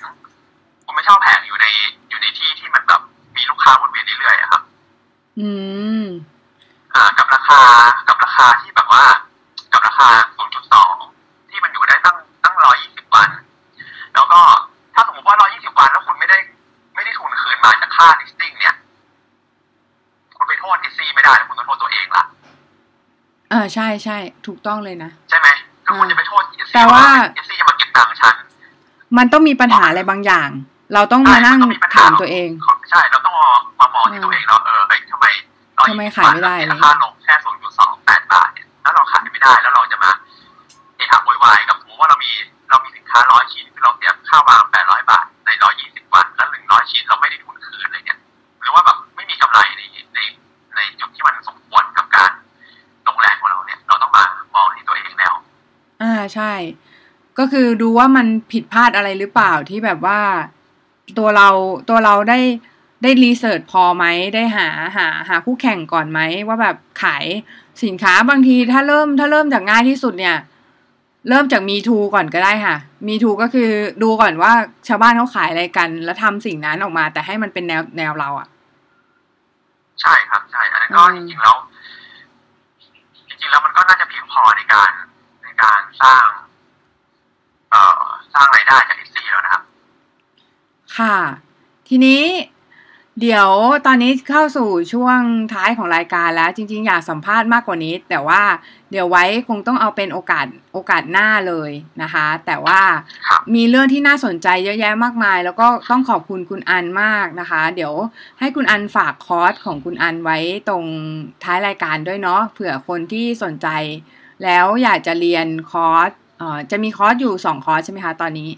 [0.86, 1.65] คุณไปเช่าแผงอยู่ใน
[2.10, 3.02] อยู่ในที่ที่มันแบบ
[3.38, 4.31] มีลูกค้าวนเวียนเรื่อยๆ
[5.38, 5.50] อะครับอื
[6.04, 6.06] ม
[6.96, 7.62] อ่า กับราคา
[8.08, 9.04] กับราคาที่แบบว่า
[9.74, 10.10] กับราคา
[10.80, 13.30] 0.2 ที่มันอยู่ได้ตั้งตั้ง 120 วัน
[14.13, 14.39] แล้วก็
[14.94, 16.38] ถ้าสมมติว่า 120 วันแล้วคุณไม่ได้
[16.96, 18.76] ไม่ได้ทุนคืนมาจากค่า listing เนี่ย
[20.38, 22.24] คุณไปโทษ EC ไม่ได้คุณต้องโทษตัวเองละ
[23.50, 24.17] เออใช่ใช่
[24.48, 25.48] ถูกต้องเลยนะ ใช่ไหม
[25.88, 27.04] ก็คุณจะไปโทษ EC แต่ว่า
[27.38, 28.36] EC จะมาเก็บตังค์ฉัน
[29.17, 30.50] มันต้องมีปัญหาอะไรบางอย่าง
[30.94, 31.60] เราต้องมานั่ง
[31.96, 32.70] ถามตัวเองใช่เราต้อง
[36.02, 37.34] ไมขายไม่ได้ราคาลงแค่
[37.84, 40.12] 0.28บาทเนี่ยถ้าเราขายไม่ได้แล้วเราจะมา
[40.98, 42.32] เอะอะโวยวายกับสมมติว่าเรามี
[42.70, 45.50] เรามีสินค้าร้อยชิ้นที่เราเสียค่าวาง800บาทใน
[45.82, 48.18] 120วันแล้ว100ชิ้นเราไม่ได้ทุนคืนเลยเนี่ย
[48.62, 49.82] หรือว่าแบบไม่มีกำไรใน
[50.16, 50.20] ใน
[50.76, 52.32] ในจุดที่มันสมควรกับการ
[53.08, 55.34] ลงแรงของเราเนี่ย เราต้องมามองที่ตัวเองแล้ว
[56.02, 56.54] อ่าใช่
[57.40, 60.20] ก็คือดูว่ามันผิดพลาดอะไรหรือเปล่าที่แบบว่า
[61.18, 61.50] ตัวเรา
[61.90, 62.40] ตัวเราได้
[63.02, 67.26] ได้รีเสิร์ชพอไหมได้หาหาหาคู่แข่งก่อนไหมว่าแบบขาย
[67.84, 70.38] สินค้าบางทีถ้าเริ่มถ้าเริ่มจากง่ายที่สุดเนี่ย
[71.30, 73.70] เริ่มจากมีทูก่อนก็ได้ค่ะ มีทูก็คือ
[74.04, 74.54] ดูก่อนว่า
[74.88, 78.48] ชาวบ้านเขาขายอะไรกัน แล้วทำสิ่งนั้นออกมา แต่ให้มันเป็นแนวแนวเราอะ
[80.02, 81.56] ใช่ครับใช่อันนั้นก็อืมจริงๆแล้ว
[83.28, 84.92] จริงๆแล้วมันก็น่าจะเพียงพอในการ
[85.44, 86.26] ในการสร้าง
[87.72, 89.64] เอ่อสร้างรายได้จาก EC แล้วนะครับ
[90.98, 91.16] ค่ะ
[91.88, 92.22] ทีนี้
[93.21, 93.49] เดี๋ยว
[93.86, 95.19] ตอนนี้เข้าสู่ช่วง
[95.53, 98.41] ท้ายของรายการแล้ว จริง ๆ อยากสัมภาษณ์มากกว่านี้ แต่ว่า
[98.91, 102.81] เดี๋ยวไว้คงต้องเอาเป็นโอกาสโอกาสหน้าเลยนะคะ แต่ว่า
[103.27, 107.93] ครับมีเรื่องที่น่าสนใจเยอะแยะมากมาย แล้วก็ต้องขอบคุณคุณอันมากนะคะ เดี๋ยว
[108.39, 110.38] ให้คุณอันฝากคอร์สของคุณอันไว้
[110.69, 110.86] ตรง
[111.43, 113.67] ท้ายรายการด้วยเนาะเผื่อคนที่สนใจ
[114.43, 118.49] แล้วอยากจะเรียนคอร์สเอ่อจะมีคอร์สอยู่สองคอร์สใช่ไหมคะตอนนี้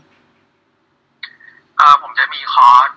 [1.77, 2.89] เอ่อผมจะมีคอร์ส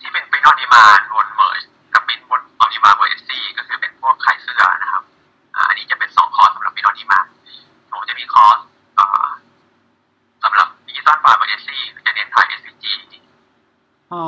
[0.00, 5.02] ที่เป็นเป็น on demand บน Merch กับเป็นบน on demand บน Etsy ก็คือเป็นพวกขายเสื้อนะครับ
[5.54, 7.26] อ่า อันนี้จะเป็นสองคอร์สสำหรับเป็น on demand
[7.92, 8.58] ผมจะมีคอร์ส
[8.96, 9.26] เอ่อ
[10.44, 11.68] สำหรับดิจิตอลฟาร์บน EC
[12.06, 12.84] จะเน้นขาย SCG
[14.12, 14.24] อ๋อ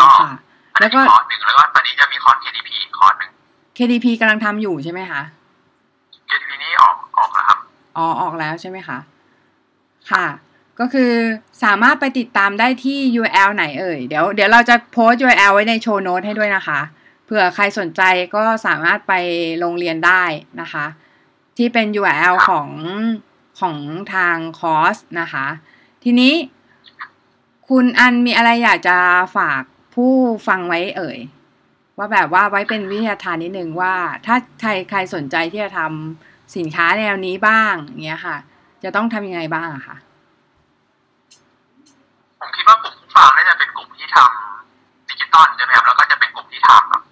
[0.00, 0.30] ก็ ค่ะ
[0.69, 3.30] อัน แล้นี้วก็คอร์สหนึ่งแล้วก็ตอนนี้จะมีคอร์ส KDP คอร์สหนึ่ง
[3.76, 5.22] KDP กำลังทำอยู่ใช่ไหมคะ
[6.28, 7.58] KDP นี่ออกออกแล้วครับ
[7.96, 8.98] อ๋อออกแล้วใช่ไหมคะ
[10.10, 10.26] ค่ะ
[10.80, 11.12] ก็คือ
[11.64, 16.80] สามารถไปติดตามได้ที่ URL ไหนเอ่ย เดี๋ยวเดี๋ยวเราจะโพสต์ URL ไว้ในโชว์โน้ตให้ด้วยนะคะ
[17.24, 18.02] เผื่อใครสนใจ
[18.34, 19.12] ก็สามารถไป
[19.60, 20.22] โรงเรียนได้
[20.60, 20.86] นะคะ
[21.56, 22.68] ที่เป็น URL ครับของ
[23.60, 23.76] ของ
[24.14, 25.46] ทางคอร์สนะคะ
[26.04, 26.34] ทีนี้
[27.68, 28.96] คุณอันมีอะไรอยากจะ
[29.36, 29.62] ฝาก
[30.00, 30.16] ผู้
[30.48, 31.18] ฟังไว้เอ่ย
[31.98, 33.94] ว่าแบบว่าไว้เป็นวิทยาทานนิดนึงว่า
[34.26, 38.36] ถ้าใครใครสนใจที่จะทำสินค้าแนวนี้บ้างอย่างเงี้ยค่ะ
[38.84, 39.96] จะต้องทำยังไงบ้างอะคะ
[42.40, 47.02] ผมคิดว่ากลุ่มผู้ฟังน่าจะเป็นกลุ่มที่ทำดิจิตอลใช่ไหมครับแล้วก็จะเป็นกลุ่มที่ทำแบบ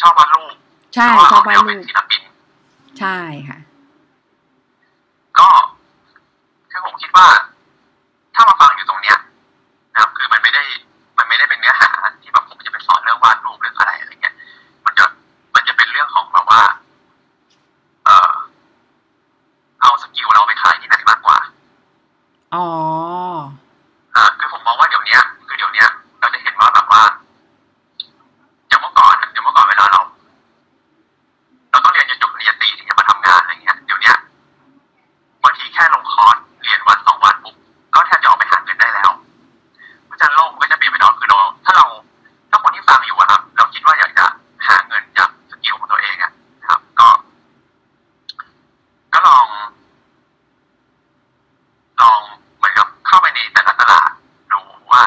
[0.00, 0.54] ชอบวาดรูป
[0.94, 2.22] ใช่หรืชอบกวาดแนรูเป็นปศิลปิน
[2.98, 3.18] ใช่
[3.48, 3.58] ค่ะ
[5.38, 5.48] ก็
[6.70, 7.26] คือผมคิดว่า
[8.34, 9.18] ถ้ามาฟังอยู่ตรงเนี้ย
[9.92, 10.62] นะครับ คือมันไม่ได้
[11.18, 11.90] มันไม่ได้เป็นเนื้อหา
[12.22, 14.34] ที่แบบผมจะไปสอนเรื่องวาดรูปเรื่องอะไรอะไรเงี้ย
[14.84, 15.04] มันจะ
[15.54, 16.62] มันจะเป็นเรื่องของแบบว่า
[18.04, 18.32] เอ่อ
[19.80, 21.38] เอาสกิลเราไปขายที่ไหนมากกว่า
[22.54, 22.66] อ๋อ
[24.16, 25.88] อ่าคือผมมองว่าเดี๋ยวเนี้ย คือเดี๋ยวเนี้ย
[26.20, 27.02] เราจะเห็นว่าแบบว่า
[28.68, 30.00] อย่างเมื่อก่อนอะอย่างเมื่อก่อนเวลาเรา
[31.70, 34.16] เราต้องเรียนจนจบปริญญาตรีถึงจะมาทำงานอะไรเงี้ย เดี๋ยวเนี้ย
[35.42, 37.54] บางทีแค่ลงคอร์สเรียนวันสองวันปุ๊บ
[37.94, 39.10] ก็แทบจะออกไปหาเงินได้แล้ว
[40.06, 41.86] เพราะฉะนั้นโลกมันก็จะเปลี่ยนไปเนาะคือเราถ้าเรา
[42.50, 44.24] ถ้าคนที่ฟังอยู่อะครับ เราคิดว่าอยากจะ
[44.66, 47.08] หาเงินจาก skill ของตัวเองอะนะครับ ก็
[49.14, 49.46] ก็ลอง
[52.02, 52.20] ลอง
[52.56, 54.10] เหมือนกับเข้าไปในแต่ละตลาด
[54.52, 54.60] ดู
[54.92, 55.02] ว่า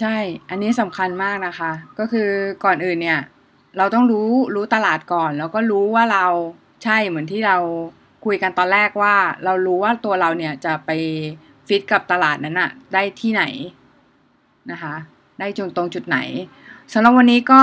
[0.00, 0.18] ใช่
[0.50, 2.28] อั นนี้สำคัญมากนะคะ ก็คือ
[2.64, 3.20] ก่อนอื่นเนี่ย
[3.78, 6.26] เราต้องรู้รู้ตลาดก่อน แล้วก็รู้ว่าเรา
[6.84, 7.56] ใช่เหมือนที่เรา
[8.24, 9.14] คุยกันตอนแรกว่า
[9.44, 10.90] เรารู้ว่าตัวเราเนี่ยจะไป
[11.68, 13.42] ฟิตกับตลาดนั้นอะได้ที่ไหน
[14.70, 14.94] นะคะ
[15.38, 16.18] ได้จงตรงจุดไหน
[16.92, 17.62] สำหรับวันนี้ก็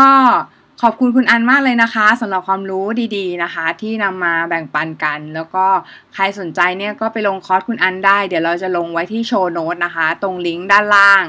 [0.81, 2.85] ขอบคุณคุณอันมากเลยนะคะสำหรับความรู้
[3.17, 5.65] ดีๆนะคะ ที่นำมาแบ่งปันกัน แล้วก็
[6.13, 11.25] ใครสนใจเนี่ยก็ไปลงคอร์สคุณอันได้ เดี๋ยวเราจะลงไว้ที่โชว์โน้ตนะคะ ตรงลิงก์ด้านล่าง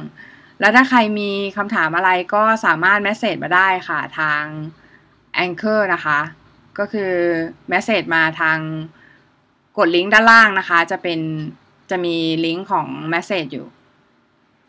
[0.61, 4.43] แล้วถ้าใครมีคำถามอะไรก็สามารถแมสเซจมาได้ค่ะ ทาง
[5.45, 6.19] Anchor นะคะ
[6.79, 7.13] ก็คือ
[7.69, 8.59] แมสเซจมาทาง
[9.79, 11.21] กดลิงก์ด้านล่างนะคะ จะเป็น
[11.91, 13.67] จะมีลิงก์ของแมสเซจอยู่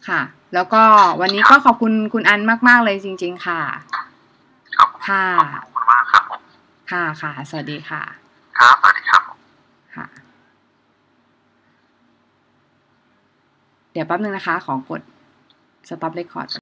[0.08, 0.22] ค่ะ
[0.54, 0.84] แล้วก็
[1.22, 3.62] วันนี้ก็ขอบคุณคุณอันมาก ๆ เลยจริง ๆ ค่ะ
[4.76, 5.26] ครับผมค่ะ
[5.56, 6.42] ขอบคุณมากครับผม
[6.92, 8.02] ค่ะค่ะ สวัสดีค่ะ
[8.58, 9.40] ครับสวัสดีครับผม
[9.96, 10.06] ค่ะ
[13.92, 15.02] เดี๋ยวแป๊บนึงนะคะ ขอกด
[15.92, 16.61] a public hot